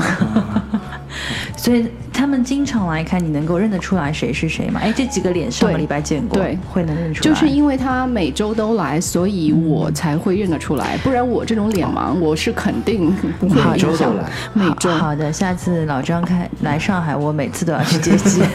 [1.58, 4.80] 所以他们经常来看，你能够认得出来谁是谁吗？
[4.84, 6.58] 哎，这几个脸上个对礼拜见过，对。
[6.70, 7.30] 会能认出来。
[7.30, 14.30] 就是因为他每周都来，所以我才会认得出来，不然我这种脸盲，我是肯定不会印象都来。
[14.54, 14.90] 每周。
[14.92, 18.42] 好好的，下次老张开来上海，我每次都要去接机。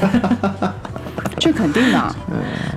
[1.38, 2.16] 这肯定的，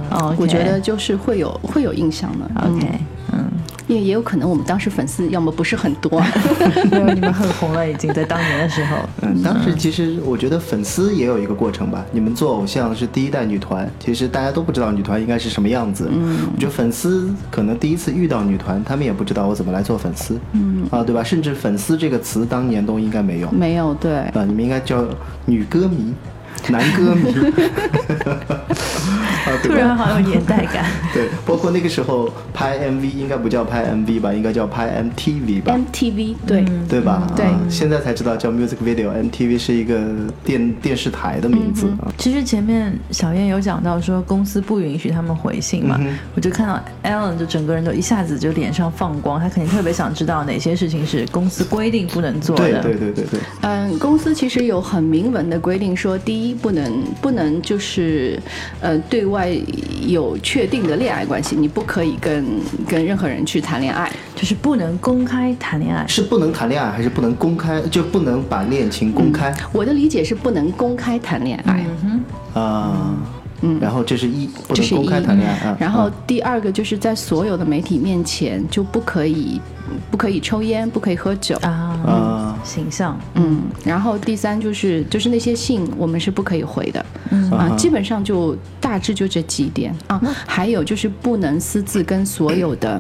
[0.09, 2.49] 哦， 我觉得就是会有会有印象的。
[2.63, 2.76] 嗯。
[2.76, 2.88] OK，
[3.34, 3.45] 嗯，
[3.88, 6.22] 也也有可能我们当时粉丝要么不是很多，
[6.92, 8.98] 没有你们很红了，已经在当年的时候。
[9.22, 12.06] 嗯，当时其实我觉得粉丝也有一个过程吧。
[12.12, 16.10] 你们做偶像是第一代女团，其实大家都不知道女团应该是什么样子。
[16.12, 20.40] 嗯，我觉得粉丝可能第一次遇到女团，他们也不知道我怎么来做粉丝。
[20.54, 21.24] 嗯，啊，对吧？
[21.24, 23.52] 甚至粉丝这个词当年都应该没有。
[23.52, 24.12] 没有对。
[24.18, 25.06] 啊，你们应该叫
[25.46, 26.14] 女歌迷、
[26.70, 27.34] 男歌迷。
[29.45, 30.86] 啊，突然好有年代感。
[31.14, 35.78] 对，包括那个时候拍 MV 应该不叫拍 MV 吧，应该叫拍 MTV 吧。
[35.78, 37.28] MTV 对，对吧？
[37.36, 40.01] 对啊现在才知道叫 music video，MTV 是一个
[40.43, 42.12] 电电视台的名字啊。
[42.18, 52.82] 其实前面小燕有讲到说公司不允许他们回信嘛，嗯我就看到 Alan 就整个人都一下子就脸上放光，他肯定特别想知道哪些事情是公司规定不能做的。
[52.82, 58.39] 对对对对对，嗯，公司其实有很明文的规定，说第一不能不能就是
[58.82, 59.50] 呃对外
[60.06, 62.46] 有确定的恋爱关系，你不可以跟
[62.88, 64.12] 跟任何人去谈恋爱。
[64.36, 66.06] 就是不能公开谈恋爱。
[66.08, 67.82] 是不能谈恋爱，还是不能公开？
[67.84, 71.86] 就不能把恋情公开我的理解是不能公开谈恋爱。
[72.54, 72.91] 啊？
[72.93, 73.18] 嗯，
[73.80, 75.78] 然后这是一不这是公开谈恋爱啊。
[75.80, 79.59] 然后啊第二个就是在所有的媒体面前就不可以
[80.09, 81.55] 不可以抽烟，不可以喝酒。
[81.61, 81.70] 啊，
[82.05, 82.59] 啊。
[82.63, 87.51] 形象，嗯，然后第三就是就是那些信我们是不可以回的，嗯。
[87.51, 89.95] 啊，基本上就大致就这几点。
[90.07, 92.99] 啊，还有就是不能私自跟所有的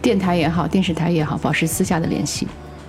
[0.00, 2.46] 电台也好、电视台也好保持私下的联系，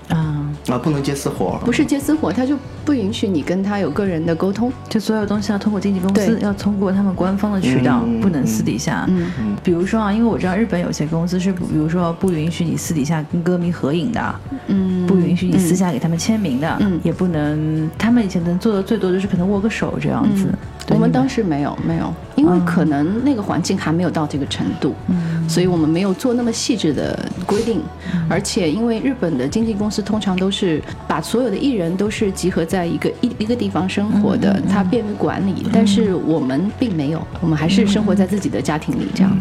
[0.10, 1.60] 啊，啊，不能接私活。
[1.66, 9.06] 不是接私活，他就不允许你跟他有个人的沟通，就所有东西要通过经纪公司，要通过他们官方的渠道，嗯不能私底下。
[9.10, 14.36] 嗯嗯比如说啊，因为我知道日本有些公司是，比如说不允许你私底下跟歌迷合影的，
[14.68, 20.48] 嗯，不允许你私下给他们签名的，嗯也不能，他们以前能做的最多就是可能握个手这样子。
[20.86, 24.96] 对我们当时没有没有，因为可能那个环境还没有到这个程度。
[25.10, 27.82] 嗯所以我们没有做那么细致的规定。
[28.30, 30.61] 而且因为日本的经纪公司通常都是
[31.08, 35.66] 把所有的艺人都是集合在一个一一个地方生活的，它便于管理。
[35.72, 39.32] 但是我们并没有，我们还是生活在自己的家庭里这样。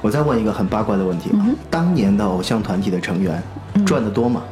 [0.00, 1.30] 我再问一个很八卦的问题：
[1.70, 3.42] 当年的偶像团体的成员
[3.84, 4.42] 赚得多吗？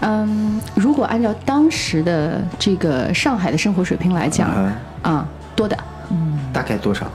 [0.00, 4.72] 嗯，如果按照当时的这个上海的生活水平来讲，嗯
[5.02, 5.76] 啊，多的，
[6.10, 7.06] 嗯大概多少？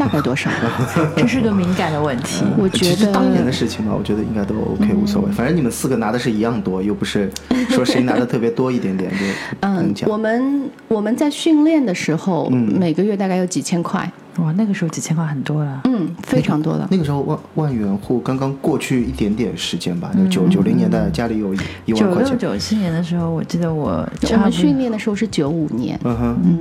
[0.00, 0.50] 大概多少？
[1.14, 2.42] 这是个敏感的问题。
[2.56, 5.30] 我觉得当年的事情嘛，我觉得应该都 OK 无所谓。
[5.30, 7.30] 反正你们四个拿的是一样多，又不是
[7.68, 9.16] 说谁拿的特别多一点点就
[9.60, 15.82] 嗯，我们我们在训练的时候，嗯每个月大概有几千块，哇，那个时候几千块很多了。
[15.84, 16.88] 嗯，非常多了。
[16.90, 26.58] 那个时候万万元户刚刚过去一点点时间吧，就九九零年代家里有一一万九块钱，六九七年的时候，我记得我我们训练的时候是九五年，嗯哼，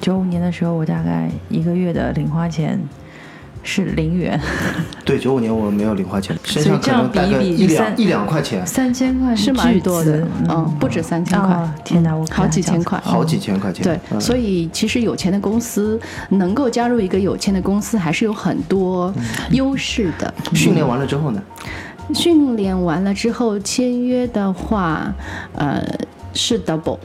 [0.00, 2.80] 九五年的时候，我大概一个月的零花钱
[3.62, 4.40] 是零元，
[5.04, 11.54] 对，九五年我没有零花钱， 身上可所以这样能带个比一比三一两一两块钱，三千块是蛮多的，嗯，不止三千块。
[11.54, 13.84] 哦，天哪，我好几千块，好几千块钱。
[13.84, 14.20] 对，嗯。
[14.20, 19.12] 所以其实有钱的公司能够加入一个有钱的公司，还是有很多
[19.50, 20.32] 优势的。
[20.54, 21.42] 训练完了之后呢？
[22.14, 25.14] 训练完了之后签约的话，
[25.54, 25.80] 呃，
[26.32, 26.98] 是 double，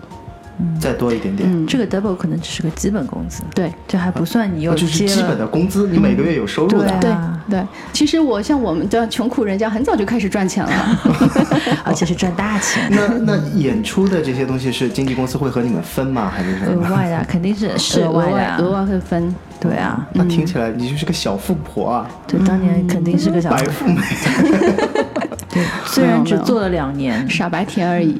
[0.79, 3.71] 再多一点点，嗯，这个 double 可能只是个基本工资，对。
[3.87, 5.45] 这还不算你又那就是基本的。
[5.45, 6.87] 工资，你每个月有收入的。
[6.87, 10.99] 对对啊对，其实我像我们这样穷苦人家，很早就开始赚钱了。
[11.85, 16.31] 而且是赚大钱，那那演出的这些东西是经纪公司会和你们分吗？
[16.33, 16.95] 还是什么额？
[16.95, 24.01] 外的啊 肯定是是额额外的额外会分，对啊，那听起来你就是个小富婆啊，对，当年肯定是个小白富美。
[25.53, 28.19] 对，虽然只做了两年，傻白甜而已。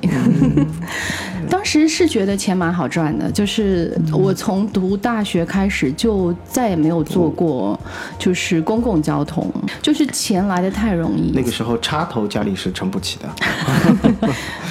[1.50, 7.80] 当时是觉得钱蛮好赚的，就是我从读大学开始就再也没有坐过
[8.18, 9.50] 就是公共交通，
[9.82, 11.32] 就是钱来的太容易。
[11.34, 13.30] 那个时候插头家里是撑不起的。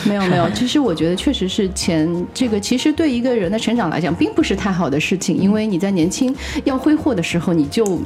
[0.05, 8.01] 没 有没有，其实我觉得确实是钱这个，其实对一个人的成长来讲，并不是太好的事情，因为你在年轻要挥霍的时候，你就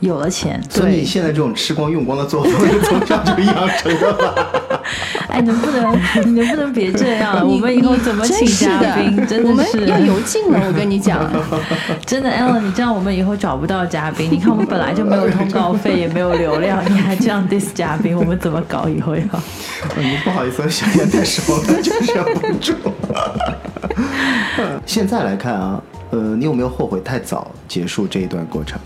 [0.00, 4.34] 有了钱，所以你现在这种吃光用光的作风，是从小就养成的吧？
[5.28, 5.92] 哎，能不能
[6.24, 7.44] 你能不能别这样了？
[7.46, 9.26] 我们以后怎么请嘉宾？
[9.26, 11.28] 真我们的是要油尽了，我跟你讲。
[12.06, 14.30] 真的，Ellen，你这样我们以后找不到嘉宾。
[14.30, 19.22] 你看我们本来就没有通告费，也没有流量，你还这样 diss 嘉宾，我们怎么搞以后要？
[19.96, 22.72] 你不好意思，小燕太少了，就是忍不住。
[24.86, 28.78] 现在来看啊，呃，你有没有后悔太早结束这一段过程？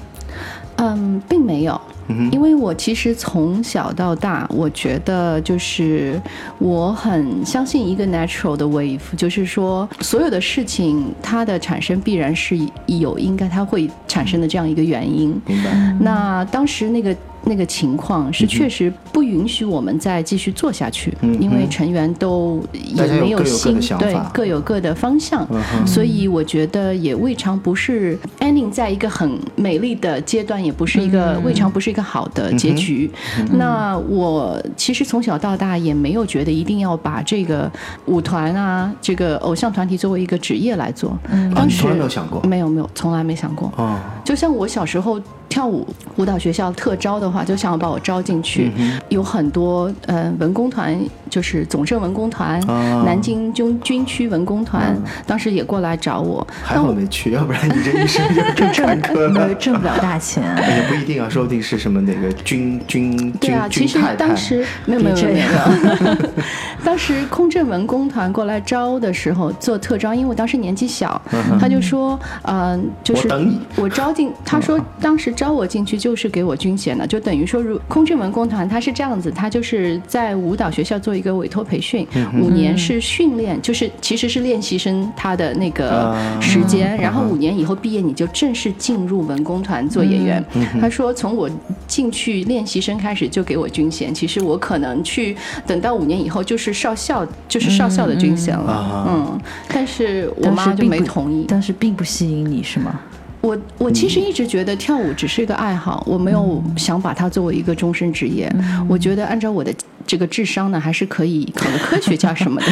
[0.77, 6.21] 嗯，并没有，嗯因为我其实从小到大，我觉得就是
[6.59, 15.41] 我很相信一个 natural 的 wave，就是说所有的事情它的产生必然是有应该它会产生的这样一个原因。
[15.47, 15.71] 明白？
[16.01, 17.15] 那当时那个
[17.45, 33.11] 那个情况是确实不允许我们再继续做下去，嗯因为成员都也没各有心，对，各有各的方向，嗯所以我觉得也未尝不是 ending 在一个很美丽的阶段，也不是一个、未尝不是一个好的结局。
[33.53, 37.71] 那我其实从小到大也没有觉得一定要把这个
[38.07, 41.11] 舞团啊，这个偶像团体作为一个职业来做。
[41.29, 42.41] 啊当时你从来没有想过？
[42.43, 43.73] 没有没有，从来没想过。
[43.77, 45.21] 哦，就像我小时候
[45.53, 45.87] 跳舞
[46.17, 50.99] 舞蹈学校特招的话，就想要把我招进去，嗯有很多呃文工团，
[51.29, 53.03] 就是总政文工团、啊。
[53.05, 54.97] 南京军军区文工团，
[55.27, 56.47] 当时也过来找我。
[56.63, 59.55] 还好没去，要不然你这一生就更坎坷了。
[59.57, 60.43] 挣不了大钱。
[60.43, 66.17] 也不一定啊，说不定是什么哪个军军对啊，其实当时没有没有别没有这没有，
[66.83, 71.21] 当时空政文工团过来招的时候做特招，因为我当时年纪小，
[71.61, 73.29] 他就说，嗯、就是
[73.77, 82.07] 我招进，他说当时招我进去就是给我军衔的，就等于说，如空军文工团他是这样子，他就是在舞蹈学校做一个委托培训，
[82.41, 90.41] 五年是训练，就是其实是练习生他的那个啊时间，然后五年以后毕业你就正式进入文工团做演员。
[90.81, 91.51] 他说从我
[91.89, 95.37] 进去练习生开始就给我军衔，其实我可能去
[95.67, 98.71] 等到五年以后就是少校，就是少校的军衔了。
[98.71, 101.47] 啊嗯，但是我妈就没同意。
[101.49, 103.01] 但是并不吸引你是吗？
[103.43, 108.51] 我我其实一直觉得跳舞只是一个爱好，我没有想把它作为一个终身职业。
[108.89, 109.75] 我觉得按照我的
[110.07, 112.67] 这个智商呢，还是可以考个科学家什么的。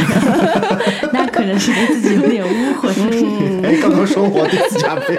[1.12, 2.90] 那可可能是对自己有点误会。
[3.64, 5.18] 哎，刚刚说我第四加倍，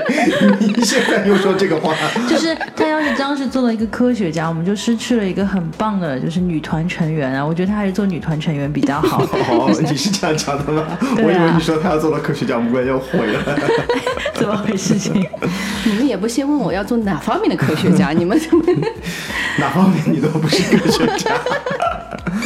[0.60, 1.96] 你现在又说这个话，
[2.30, 7.44] 就是他要是当时做了一个科学家，我们就失去了一个很棒的，就是女团成员啊。
[7.44, 9.24] 我觉得他还是做女团成员比较好。
[9.50, 10.84] 哦，你是这样讲的吗？
[10.84, 13.44] 啊我以为你说他要做了科学家，我们要毁了。
[14.36, 15.26] 怎么回事情？
[15.86, 18.64] 你们也不先问我要做哪方面的科学家，你们怎么？
[19.58, 21.32] 哪方面你都不是科学家。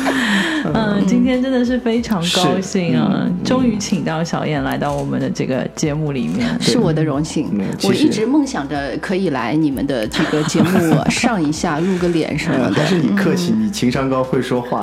[0.73, 6.45] 嗯，今天真的是非常高兴啊，嗯终于请到小燕来到我们的这个节目里面。
[6.59, 7.49] 是我的荣幸
[7.83, 10.69] 我一直梦想着可以来你们的这个节目
[11.09, 12.75] 上一下，露个脸什么呃，的。
[12.77, 14.81] 但是你客气，你情商高，会说话。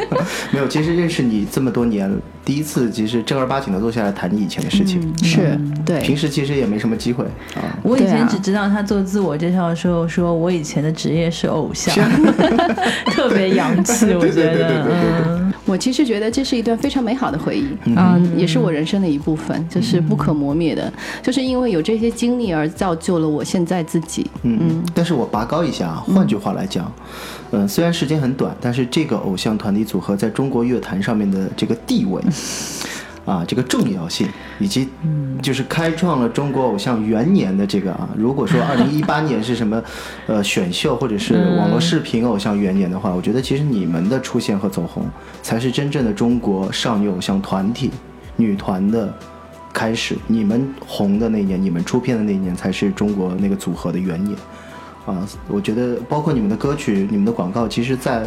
[0.50, 2.10] 没有，其实认识你这么多年，
[2.44, 5.00] 第一次其实正儿八经的坐下来谈你以前的事情。
[5.22, 7.62] 是对，平时其实也没什么机会啊。
[7.82, 11.94] 我以前只知道他做自我介绍的时候说，我以前的职业是偶像，
[13.12, 14.84] 特别洋气，我觉对对对对得。
[14.84, 20.92] 对对嗯，我其实觉得这是一段非常美好的回忆，嗯，也是我人生的一部分，就是不可磨灭的。
[21.22, 24.28] 就是因为有这些经历而造就了我现在自己。
[24.42, 26.90] 嗯，但是我拔高一下啊，换句话来讲，
[27.52, 32.20] 嗯、虽然时间很短，但是这个偶像团体组合在中国乐坛上面的这个地位。
[33.26, 34.26] 啊，这个重要性，
[34.58, 34.88] 以及
[35.40, 39.80] 就是开创了中国偶像元年的这个啊，如果说二零一八年是什么，
[40.26, 45.06] 呃，选秀或者是网络视频偶像元年的话，我觉得其实你们的出现和走红，
[45.42, 47.90] 才是真正的中国少女偶像团体
[48.36, 49.14] 女团的
[49.72, 50.16] 开始。
[50.26, 54.36] 你们红的那一年，你们出片的那一年，才是中国那个组合的元年。
[55.06, 58.24] 啊，我觉得包括你们的歌曲、你们的广告，其实在，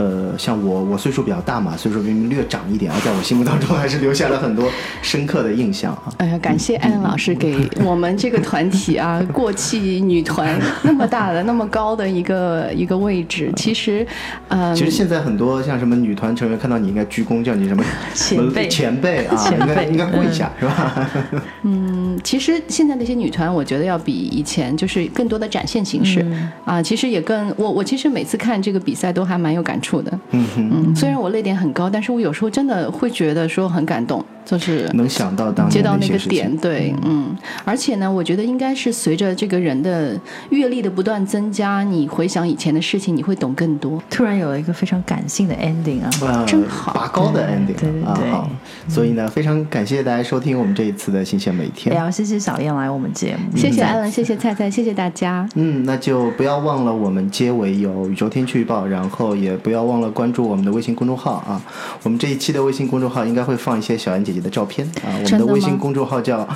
[0.00, 4.66] 呃，像我，我岁数比较大嘛，岁数明明略长一点，啊在我心目当中还是留下了很多
[5.02, 6.04] 深刻的印象啊。
[6.16, 13.52] 哎呀，感谢艾伦老师给我们这个团体啊， 过气女团那么大的、那么高的一个一个位置。
[13.56, 14.06] 其实，
[14.48, 21.10] 嗯、其实现在很多像什么女团成员看到你应该鞠躬，叫你什么 前辈前辈啊，前辈应该应该跪一下、是吧？
[21.64, 26.24] 嗯，其实现在那些女团，我觉得要比以前就是更多的展现形式、
[26.64, 30.12] 啊，其实也更我我其实每次看这个比赛都还蛮有感触的。
[30.30, 40.18] 嗯哼，嗯，虽然我泪点很高，但是我有时候真的会觉得说很感动，就是能想到当年接到那个点，对，嗯，而且呢，我觉得应该是随着这个人的
[40.50, 44.02] 阅历的不断增加，你回想以前的事情，你会懂更多。
[44.10, 46.10] 突然有了一个非常感性的 ending 啊。
[46.22, 48.50] 呃，真好拔高的 ending 对对对啊，好，
[48.88, 51.94] 所以呢，非常感谢大家收听我们这一次的新鲜每也天。
[51.94, 55.48] 要谢谢小燕来我们节目，谢谢艾伦，谢谢菜菜，谢谢大家。
[55.54, 61.62] 嗯，那就不要忘了我们结尾有宇宙天气预报，然后也不要忘了关注我们的微信公众号啊。
[62.02, 65.12] 我们这一期的微信公众号应该会放一些小燕姐姐的照片啊。
[65.24, 66.46] 我们的微信公众号叫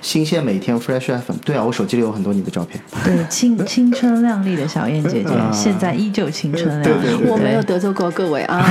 [0.00, 1.36] 新鲜每天 Fresh FM。
[1.44, 2.80] 对啊，我手机里有很多你的照片。
[3.04, 6.84] 对青 青春靓丽的小燕姐姐，现在依旧青春靓丽。
[6.84, 8.64] 对对对我没有得罪过各位啊，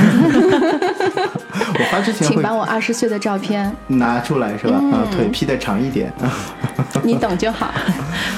[1.78, 4.78] 我发之前请把我二十岁的照片，拿出来是吧？
[4.80, 6.12] 嗯啊，腿 劈得长一点。
[7.02, 7.72] 你懂就好。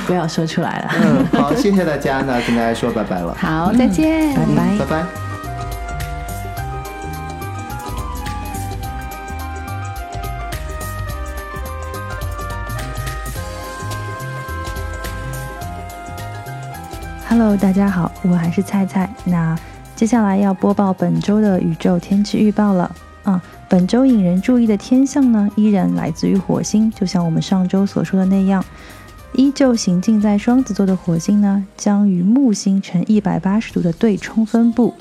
[0.07, 0.91] 不要说出来了。
[1.03, 3.35] 嗯，好，谢谢大家，那跟大家说拜拜了。
[3.39, 5.28] 好，再见，拜拜拜拜。
[17.41, 19.09] Hello，大家好，我还是菜菜。
[19.25, 19.57] 那
[19.95, 22.93] 接下来要播报本周的宇宙天气预报了
[23.23, 23.41] 啊。
[23.69, 28.65] 本周引人注意的天象呢，依然来自于火星，就像我们上周所说的那样，
[29.35, 34.93] 依旧行进在双子座的火星呢，将与木星呈一百八十度的对冲分布。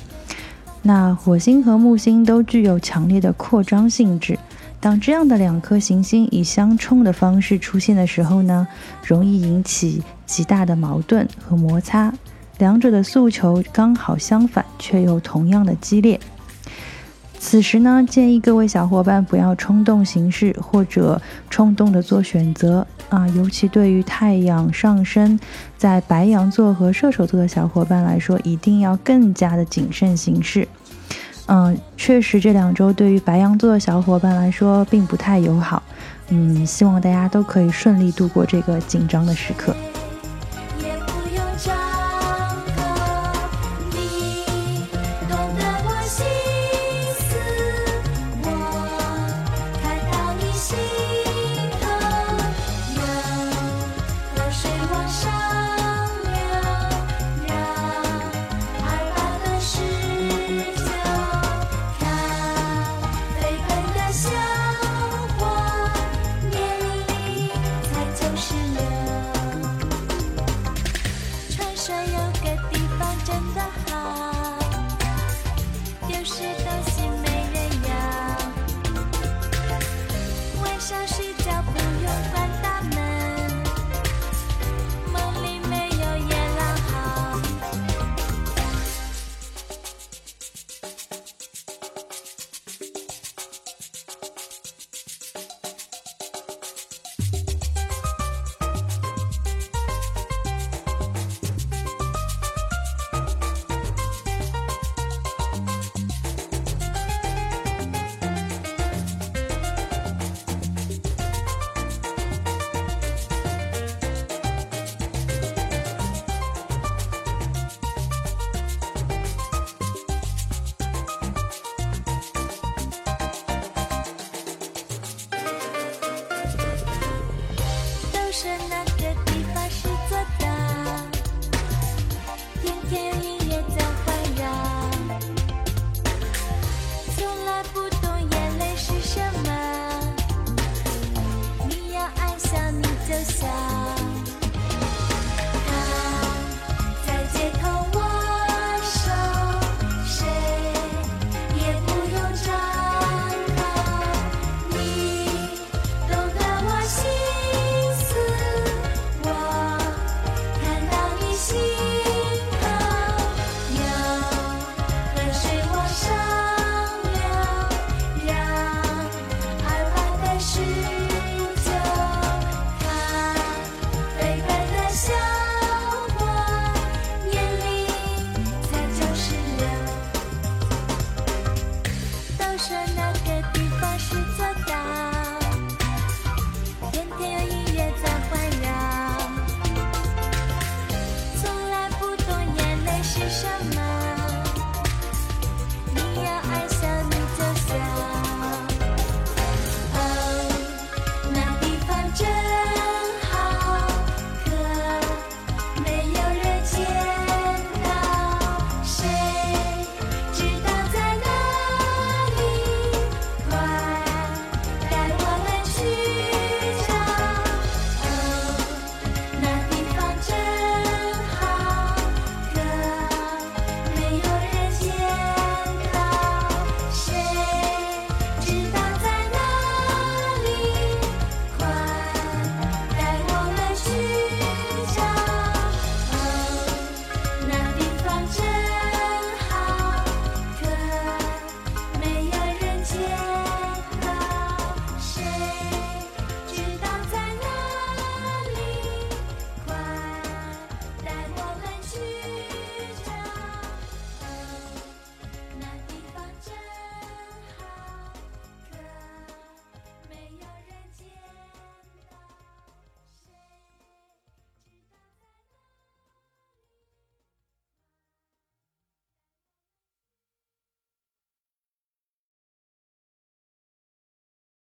[0.83, 4.37] 那火星和木星都具有强烈的扩张性质。
[4.87, 8.65] 当这样的两颗行星以相冲的方式出现的时候呢，
[9.05, 12.13] 容易引起极大的矛盾和摩擦，
[12.57, 16.17] 两者的诉求刚好相反，却又同样的激烈。
[17.37, 25.37] 此时呢，建议各位小伙伴不要冲动行事，或者冲动的做选择啊，尤其对于太阳上升
[25.77, 30.65] 在白羊座和射手座的小伙伴来说，一定要更加的谨慎行事。
[31.47, 35.81] 嗯，确实这两周对于白羊座的小伙伴来说并不太友好。
[36.29, 39.75] 嗯，希望大家都可以顺利度过这个紧张的时刻。